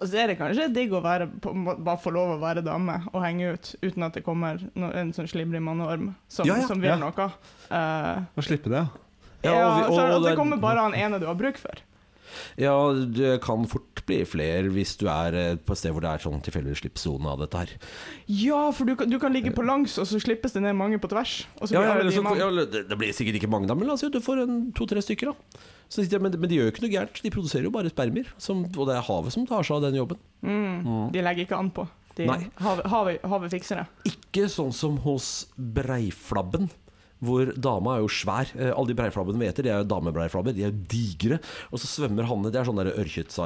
Og 0.00 0.06
så 0.08 0.18
er 0.22 0.26
det 0.32 0.38
kanskje 0.38 0.68
digg 0.74 0.92
å 0.92 1.00
være, 1.02 1.26
bare 1.40 1.98
få 2.02 2.12
lov 2.12 2.34
å 2.36 2.40
være 2.42 2.62
dame 2.66 3.00
og 3.12 3.22
henge 3.24 3.52
ut 3.54 3.74
uten 3.82 4.02
at 4.06 4.12
det 4.18 4.24
kommer 4.26 4.60
no, 4.74 4.90
en 4.92 5.12
sånn 5.16 5.28
slibrig 5.30 5.62
manneorm 5.64 6.14
som, 6.28 6.46
Ja, 6.46 6.56
ja. 6.60 6.66
som 6.66 6.80
vil 6.80 6.90
Ja. 6.90 6.96
noe. 7.00 7.28
Uh, 7.70 8.24
og 8.36 8.44
slippe 8.44 8.68
det, 8.72 8.82
ja. 9.42 9.52
ja, 9.52 9.66
og 9.68 9.76
vi- 9.78 9.84
og, 9.84 9.92
og 9.98 10.14
og, 10.16 10.22
det 10.24 10.32
er- 10.32 10.36
kommer 10.36 10.56
bare 10.60 10.80
han 10.86 10.94
ene 10.94 11.18
du 11.20 11.26
har 11.26 11.34
bruk 11.34 11.56
for. 11.56 11.74
Ja, 12.60 12.74
det 12.92 13.38
kan 13.44 13.66
fort 13.70 14.02
bli 14.08 14.20
flere 14.28 14.72
hvis 14.72 14.96
du 15.00 15.06
er 15.12 15.36
eh, 15.36 15.56
på 15.56 15.74
et 15.74 15.80
sted 15.80 15.94
hvor 15.94 16.04
det 16.04 16.12
er 16.12 16.24
sånn 16.24 16.42
tilfeldig 16.44 16.76
slippsone 16.80 17.32
av 17.32 17.42
dette 17.44 17.64
her. 17.64 17.74
Ja, 18.26 18.60
for 18.74 18.88
du 18.88 18.94
kan, 18.98 19.10
du 19.10 19.18
kan 19.22 19.34
ligge 19.34 19.54
på 19.56 19.64
langs, 19.66 19.96
og 20.00 20.08
så 20.10 20.20
slippes 20.22 20.56
det 20.56 20.64
ned 20.64 20.76
mange 20.78 21.00
på 21.02 21.10
tvers. 21.10 21.40
Ja, 21.72 21.84
ja, 21.88 21.98
de 22.02 22.14
så, 22.14 22.24
ja, 22.38 22.52
det 22.92 23.00
blir 23.00 23.16
sikkert 23.16 23.40
ikke 23.40 23.50
mange, 23.52 23.70
da, 23.70 23.76
men 23.78 23.88
la 23.88 23.96
oss 23.96 24.04
si 24.04 24.10
at 24.10 24.16
du 24.16 24.22
får 24.24 24.46
to-tre 24.78 25.04
stykker. 25.04 25.32
da 25.32 25.76
så, 25.88 26.04
jeg, 26.04 26.20
men, 26.20 26.34
de 26.36 26.58
gjør 26.58 26.68
jo 26.68 26.72
ikke 26.74 26.84
noe 26.84 26.92
gærent. 26.92 27.20
De 27.24 27.30
produserer 27.32 27.64
jo 27.64 27.72
bare 27.72 27.92
spermer. 27.92 28.28
Som, 28.40 28.66
og 28.68 28.90
det 28.90 28.98
er 28.98 29.06
havet 29.06 29.34
som 29.34 29.46
tar 29.48 29.64
seg 29.64 29.78
av 29.78 29.86
den 29.86 29.96
jobben. 29.96 30.20
Mm, 30.44 31.08
de 31.14 31.22
legger 31.24 31.48
ikke 31.48 31.56
an 31.56 31.70
på. 31.74 31.86
De, 32.18 32.26
havet, 32.26 32.84
havet, 32.90 33.24
havet 33.30 33.54
fikser 33.54 33.80
det. 33.80 34.12
Ikke 34.12 34.48
sånn 34.52 34.74
som 34.74 34.98
hos 35.04 35.48
breiflabben. 35.56 36.68
Hvor 37.24 37.50
dama 37.58 37.96
er 37.96 38.02
jo 38.04 38.08
svær. 38.12 38.46
Eh, 38.54 38.70
Alle 38.70 38.92
de 38.92 38.94
breiflabbene 38.98 39.40
vi 39.42 39.48
eter, 39.50 39.66
de 39.66 39.72
er 39.74 39.80
jo 39.82 39.88
damebreiflabber. 39.90 40.54
De 40.54 40.62
er 40.62 40.70
jo 40.70 40.84
digre. 40.92 41.40
Og 41.72 41.80
så 41.82 41.88
svømmer 41.90 42.28
hannene. 42.28 42.52
Det 42.54 42.60
er 42.60 42.68
sånn 42.68 42.78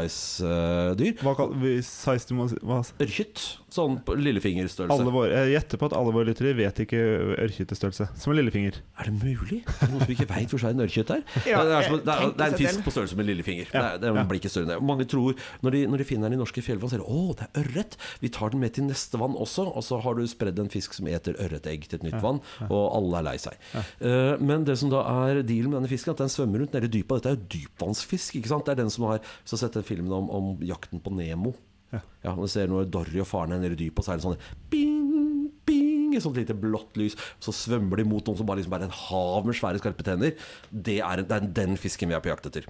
ørkjøtt-size-dyr. 0.02 1.18
Hva 1.22 1.34
kaller 1.36 1.56
vi- 1.60 1.82
size 1.82 2.26
du 2.28 2.34
må 2.34 2.48
si- 2.50 2.56
hva? 2.62 2.82
Ørkjøtt. 3.00 3.58
Sånn 3.72 4.02
på 4.04 4.12
lillefingerstørrelse. 4.14 4.92
Alle 5.00 5.10
våre, 5.10 5.30
jeg 5.32 5.54
gjetter 5.56 5.78
på 5.80 5.86
at 5.88 5.92
alle 5.96 6.12
våre 6.12 6.26
lyttere 6.28 6.52
vet 6.54 6.76
ikke 6.84 7.00
ørketestørrelse. 7.40 8.08
Som 8.20 8.32
en 8.32 8.38
lillefinger. 8.44 8.74
Er 9.00 9.04
det 9.04 9.14
mulig? 9.16 9.62
Er 9.64 9.86
det 9.86 9.90
noen 9.94 10.04
som 10.04 10.12
ikke 10.14 10.28
veit 10.28 10.50
hvor 10.52 10.60
svær 10.60 10.74
en 10.76 10.84
ørkytt 10.84 11.10
er? 11.10 11.22
Ja, 11.48 11.64
det, 11.64 11.72
er 11.72 11.82
som, 11.88 11.96
det, 12.04 12.08
er, 12.12 12.32
det 12.36 12.40
er 12.44 12.52
en 12.52 12.58
fisk 12.60 12.84
på 12.84 12.92
størrelse 12.92 13.16
med 13.16 13.24
en 13.24 13.30
lillefinger. 13.32 13.66
Ja, 13.72 13.96
Det, 13.96 14.08
er, 14.10 14.14
det 14.18 14.28
blir 14.28 14.40
ikke 14.42 14.50
større 14.52 14.66
enn 14.68 14.74
det. 14.74 14.82
Mange 14.84 15.06
tror, 15.08 15.34
når 15.64 15.70
de, 15.72 15.86
når 15.88 15.98
de 15.98 16.04
finner 16.04 16.28
den 16.28 16.38
i 16.38 16.42
norske 16.42 16.60
fjellvann, 16.62 16.90
sier 16.92 17.00
de 17.00 17.08
å, 17.08 17.34
det 17.38 17.48
er 17.48 17.62
ørret. 17.64 17.96
Vi 18.20 18.28
tar 18.28 18.50
den 18.52 18.60
med 18.60 18.74
til 18.76 18.84
neste 18.84 19.16
vann 19.18 19.34
også. 19.40 19.64
Og 19.72 19.82
så 19.82 20.02
har 20.04 20.14
du 20.20 20.22
spredd 20.28 20.58
en 20.60 20.68
fisk 20.68 20.92
som 20.92 21.08
eter 21.08 21.32
ørretegg 21.40 21.88
til 21.88 21.96
et 22.02 22.06
nytt 22.12 22.20
vann, 22.22 22.42
og 22.68 22.92
alle 22.92 23.22
er 23.22 23.28
lei 23.32 23.36
seg. 23.40 23.56
Eh, 23.72 24.34
men 24.42 24.66
det 24.68 24.76
som 24.80 24.90
da 24.92 25.02
er 25.26 25.42
dealen 25.42 25.72
med 25.72 25.80
denne 25.80 25.90
fisken, 25.90 26.14
at 26.14 26.22
den 26.22 26.32
svømmer 26.32 26.62
rundt 26.62 26.76
nede 26.76 26.88
i 26.90 26.94
dypet. 26.98 27.22
Dette 27.22 27.32
er 27.32 27.38
jo 27.38 27.50
dypvannsfisk. 27.56 28.38
ikke 28.38 28.52
sant? 28.52 28.66
Det 28.66 28.74
er 28.74 28.82
den 28.82 28.92
som 28.92 29.08
har 29.10 29.22
så 29.48 29.58
sett 29.60 29.76
den 29.78 29.86
filmen 29.86 30.12
om, 30.12 30.30
om 30.30 30.54
jakten 30.66 31.02
på 31.02 31.14
Nemo. 31.14 31.54
Ja. 31.92 32.00
Ja, 32.24 32.34
du 32.36 32.48
ser 32.48 32.70
når 32.72 32.88
Dory 32.92 33.20
og 33.20 33.28
faren 33.28 33.52
er 33.52 33.60
nede 33.60 33.76
i 33.76 33.84
dypet, 33.84 34.00
og 34.00 34.06
så 34.06 34.14
er 34.14 34.20
det 34.20 34.24
sånn 34.24 34.38
bing, 34.72 35.50
bing, 35.68 36.14
et 36.16 36.24
sånt 36.24 36.38
lite 36.40 36.56
blått 36.56 36.96
lys. 37.00 37.18
Så 37.42 37.52
svømmer 37.56 38.00
de 38.00 38.06
mot 38.08 38.24
noen 38.24 38.38
som 38.38 38.48
bare, 38.48 38.62
liksom 38.62 38.76
er 38.78 38.86
en 38.86 38.96
hav 38.96 39.48
med 39.48 39.58
svære, 39.58 39.82
skarpe 39.82 40.06
tenner. 40.06 40.36
Det 40.72 41.00
er, 41.04 41.24
det 41.26 41.36
er 41.36 41.52
den 41.60 41.76
fisken 41.80 42.12
vi 42.12 42.16
er 42.16 42.24
på 42.24 42.32
jakt 42.32 42.48
etter. 42.48 42.68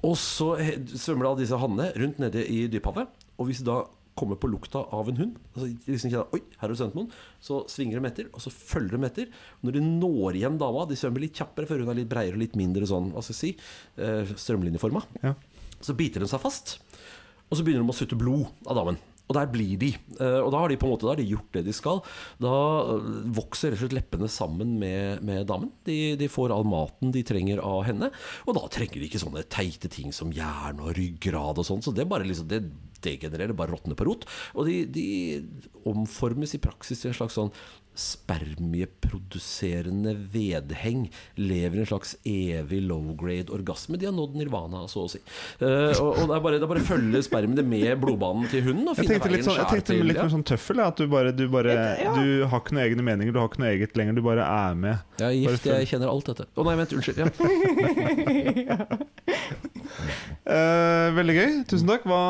Og 0.00 0.16
så 0.16 0.54
svømmer 0.96 1.28
da 1.28 1.34
disse 1.42 1.58
hannene 1.60 1.90
rundt 2.00 2.20
nede 2.22 2.46
i 2.48 2.64
dyphavet. 2.72 3.10
Og 3.36 3.50
hvis 3.50 3.60
da 3.66 3.82
kommer 4.20 4.38
på 4.40 4.50
lukta 4.52 4.84
av 4.96 5.08
en 5.10 5.20
hund, 5.20 5.38
altså 5.54 5.70
liksom 5.88 6.12
Oi, 6.36 6.42
her 6.60 6.66
har 6.66 6.72
du 6.72 6.78
sendt 6.78 6.96
noen 6.98 7.10
så 7.42 7.62
svinger 7.70 8.00
de 8.00 8.10
etter, 8.10 8.28
og 8.36 8.44
så 8.44 8.52
følger 8.52 8.96
de 8.98 9.08
etter. 9.08 9.30
Når 9.64 9.76
de 9.76 9.84
når 9.86 10.38
igjen 10.38 10.58
dama 10.60 10.86
De 10.88 10.98
svømmer 10.98 11.24
litt 11.24 11.38
kjappere, 11.38 11.68
for 11.68 11.80
hun 11.80 11.90
er 11.92 12.02
litt 12.02 12.10
breiere 12.10 12.36
og 12.36 12.44
litt 12.44 12.58
mindre 12.58 12.88
sånn, 12.88 13.10
hva 13.14 13.24
skal 13.24 13.36
jeg 13.36 13.40
si, 13.40 13.52
eh, 14.04 14.34
strømlinjeforma. 14.44 15.02
Ja. 15.24 15.34
Så 15.80 15.96
biter 15.96 16.20
de 16.20 16.28
seg 16.30 16.42
fast, 16.42 16.78
og 17.48 17.56
så 17.56 17.64
begynner 17.64 17.82
de 17.86 17.94
å 17.94 17.96
sutte 17.96 18.18
blod 18.18 18.50
av 18.68 18.78
damen. 18.78 19.00
Og 19.30 19.36
der 19.38 19.50
blir 19.50 19.78
de. 19.78 19.92
Eh, 20.18 20.40
og 20.42 20.50
da 20.50 20.64
har 20.64 20.72
de 20.72 20.78
på 20.80 20.88
en 20.88 20.94
måte 20.96 21.06
da 21.06 21.14
de 21.18 21.28
gjort 21.30 21.54
det 21.54 21.62
de 21.68 21.74
skal. 21.76 22.02
Da 22.42 22.54
eh, 22.96 23.08
vokser 23.38 23.70
rett 23.70 23.78
og 23.78 23.84
slett 23.86 23.98
leppene 24.00 24.30
sammen 24.30 24.74
med, 24.82 25.22
med 25.26 25.46
damen. 25.46 25.70
De, 25.86 26.16
de 26.18 26.30
får 26.30 26.54
all 26.54 26.66
maten 26.66 27.14
de 27.14 27.22
trenger 27.26 27.62
av 27.62 27.84
henne. 27.86 28.10
Og 28.50 28.58
da 28.58 28.66
trenger 28.74 28.98
de 28.98 29.06
ikke 29.06 29.22
sånne 29.22 29.46
teite 29.46 29.90
ting 29.92 30.10
som 30.16 30.34
jern 30.34 30.82
og 30.82 30.96
ryggrad 30.98 31.62
og 31.62 31.68
sånn. 31.68 31.84
Så 31.86 31.94
det 31.94 32.08
bare 32.10 32.26
liksom 32.26 32.50
det 32.50 32.64
degenererer, 33.00 33.56
bare 33.56 33.72
råtner 33.72 33.96
på 33.96 34.06
rot. 34.08 34.26
Og 34.58 34.68
de, 34.68 34.82
de 34.90 35.06
omformes 35.88 36.52
i 36.56 36.62
praksis 36.62 37.00
til 37.00 37.12
en 37.12 37.20
slags 37.22 37.38
sånn 37.38 37.54
spermieproduserende 37.94 40.16
vedheng. 40.32 41.10
Lever 41.34 41.76
i 41.76 41.80
en 41.82 41.86
slags 41.86 42.16
evig 42.24 42.82
low-grade 42.82 43.52
orgasme. 43.52 43.96
De 44.00 44.06
har 44.06 44.12
nådd 44.16 44.34
nirvana, 44.38 44.88
så 44.88 45.00
å 45.04 45.08
si. 45.10 45.18
Uh, 45.60 46.00
og, 46.00 46.14
og 46.14 46.28
det 46.30 46.36
er 46.36 46.40
bare, 46.46 46.58
det 46.58 46.64
er 46.66 46.72
bare 46.72 46.82
å 46.84 46.90
følge 46.90 47.22
spermiene 47.26 47.64
med 47.66 48.00
blodbanen 48.02 48.48
til 48.52 48.62
hunden 48.68 48.88
og 48.88 48.94
Jeg 48.94 48.98
finne 49.04 49.14
tenkte 49.18 49.30
litt, 49.32 49.40
veien 49.40 49.50
sånn, 49.50 49.60
jeg 49.60 49.66
tenkte 49.74 49.92
litt 50.12 50.22
mer 50.22 50.34
sånn 50.36 50.48
tøffel. 50.52 50.76
At 50.86 50.96
du 51.00 51.04
bare, 51.10 51.30
du 51.36 51.44
bare 51.52 51.72
Ja. 52.00 52.10
Du 52.16 52.26
har 52.48 52.58
ikke 52.62 52.74
noen 52.76 52.86
egne 52.86 53.02
meninger, 53.04 53.32
du 53.34 53.38
har 53.42 53.48
ikke 53.50 53.62
noe 53.64 53.72
eget 53.74 53.92
lenger. 53.98 54.12
Du 54.16 54.22
bare 54.24 54.44
er 54.46 54.72
med. 54.78 54.96
Jeg 55.20 55.28
er 55.28 55.34
gift, 55.44 55.64
jeg 55.68 55.88
kjenner 55.90 56.08
alt 56.12 56.26
dette. 56.32 56.44
Å 56.54 56.56
nei, 56.66 56.76
vent, 56.80 56.92
unnskyld. 56.96 57.16
Ja. 57.20 57.26
uh, 60.46 61.06
veldig 61.20 61.34
gøy. 61.36 61.50
Tusen 61.70 61.88
takk. 61.90 62.02
Hva, 62.08 62.20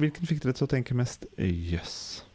hvilken 0.00 0.24
fikk 0.30 0.40
dere 0.46 0.54
til 0.56 0.66
å 0.68 0.72
tenke 0.78 0.92
mest 0.98 1.20
jøss? 1.36 1.96
Og 2.24 2.29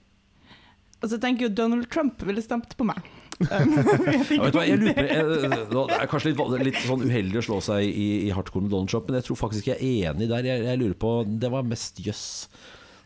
så 1.11 1.19
tenker 1.21 1.47
jo 1.47 1.53
Donald 1.53 1.87
Trump 1.91 2.21
ville 2.27 2.43
stemt 2.43 2.75
på 2.77 2.87
meg. 2.87 2.99
Um, 3.39 3.73
jeg 4.07 4.37
Ja, 4.37 4.47
ikke 4.47 4.51
hva, 4.55 4.63
jeg 4.63 4.79
lurer 4.79 5.09
jeg, 5.11 5.49
Det 5.73 5.97
er 5.97 6.07
kanskje 6.07 6.31
litt, 6.31 6.53
litt 6.69 6.77
sånn 6.85 7.03
uheldig 7.03 7.41
å 7.41 7.45
slå 7.49 7.57
seg 7.65 7.83
i, 7.89 8.07
i 8.29 8.31
hardcore 8.31 8.63
med 8.63 8.71
Donald 8.71 8.91
Trump, 8.93 9.09
men 9.09 9.19
jeg 9.19 9.27
tror 9.27 9.41
faktisk 9.41 9.67
jeg 9.73 9.79
er 9.79 10.13
enig 10.13 10.29
der. 10.31 10.47
Jeg, 10.47 10.63
jeg 10.69 10.81
lurer 10.81 10.97
på 11.01 11.15
Det 11.27 11.51
var 11.51 11.67
mest 11.67 11.99
jøss. 12.05 12.25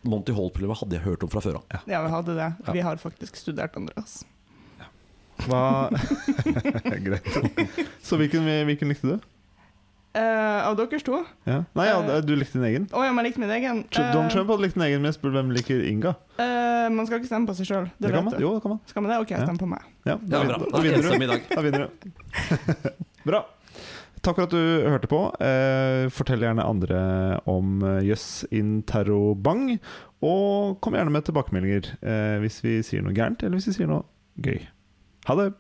Monty 0.08 0.32
Hall-problemet 0.32 0.80
hadde 0.80 0.95
jeg 0.95 1.04
hørt 1.04 1.26
om 1.26 1.32
fra 1.32 1.41
før 1.43 1.60
av. 1.60 1.80
Ja, 1.89 2.04
vi 2.06 2.12
hadde 2.13 2.36
det. 2.38 2.52
Vi 2.71 2.84
har 2.86 3.02
faktisk 3.02 3.39
studert 3.39 3.76
Andreas. 3.80 4.21
Hva 5.47 5.89
Greit. 7.06 7.28
Så 8.08 8.19
hvilken, 8.19 8.47
hvilken 8.67 8.91
likte 8.91 9.15
du? 9.15 9.28
Eh, 10.17 10.67
av 10.67 10.74
deres 10.80 11.04
to? 11.06 11.19
Ja. 11.45 11.60
Nei, 11.78 11.86
ja, 11.86 12.22
du 12.26 12.32
likte 12.34 12.58
din 12.58 12.65
egen. 12.65 12.88
Oh, 12.98 13.04
ja, 13.06 13.12
man 13.13 13.28
likte 13.28 13.41
min 13.43 13.52
egen. 13.54 13.84
Eh, 13.91 14.10
Donald 14.13 14.34
Trump 14.34 14.50
hadde 14.50 14.65
likt 14.65 14.80
din 14.80 14.88
egen, 14.88 15.04
men 15.04 15.12
jeg 15.12 15.19
spurte 15.19 15.38
hvem 15.38 15.52
liker 15.54 15.84
Inga. 15.86 16.15
Uh, 16.39 16.88
man 16.95 17.06
skal 17.06 17.22
ikke 17.22 17.30
stemme 17.30 17.50
på 17.50 17.56
seg 17.60 17.69
sjøl. 17.69 17.86
Det, 18.00 18.08
Det 18.08 18.15
kan 18.15 18.26
man. 18.26 18.39
Jo, 18.41 18.56
det 18.58 18.63
kan 18.65 18.74
man. 18.74 18.82
Skal 18.89 19.06
man 19.06 19.13
det? 19.13 19.22
OK, 19.22 19.36
stem 19.45 19.62
på 19.62 19.69
meg. 19.69 19.86
Ja, 20.10 20.17
da, 20.17 20.41
Ja, 20.41 20.50
bra. 20.50 20.60
da 20.74 20.84
vinner 20.84 21.38
du. 21.38 21.48
Da 21.54 21.65
vinner 21.67 21.86
du. 21.86 22.91
Bra. 23.30 23.43
Takk 24.19 24.36
for 24.36 24.50
at 24.50 24.52
du 24.52 24.89
hørte 24.89 25.08
på. 25.12 25.22
Uh, 25.39 26.10
fortell 26.12 26.43
gjerne 26.43 26.65
andre 26.65 27.00
om 27.48 27.80
eh, 27.86 28.02
Jøss 28.10 28.43
in 28.56 28.82
Terrobang. 28.89 29.78
Og 30.26 30.80
kom 30.84 30.98
gjerne 30.98 31.13
med 31.13 31.24
tilbakemeldinger 31.28 31.93
eh, 32.02 32.36
hvis 32.43 32.60
vi 32.65 32.80
sier 32.84 33.06
noe 33.06 33.15
gærent, 33.15 33.45
eller 33.45 33.60
hvis 33.60 33.69
vi 33.72 33.78
sier 33.78 33.88
noe 33.91 34.04
gøy. 34.43 34.65
Ha 35.30 35.38
det! 35.39 35.52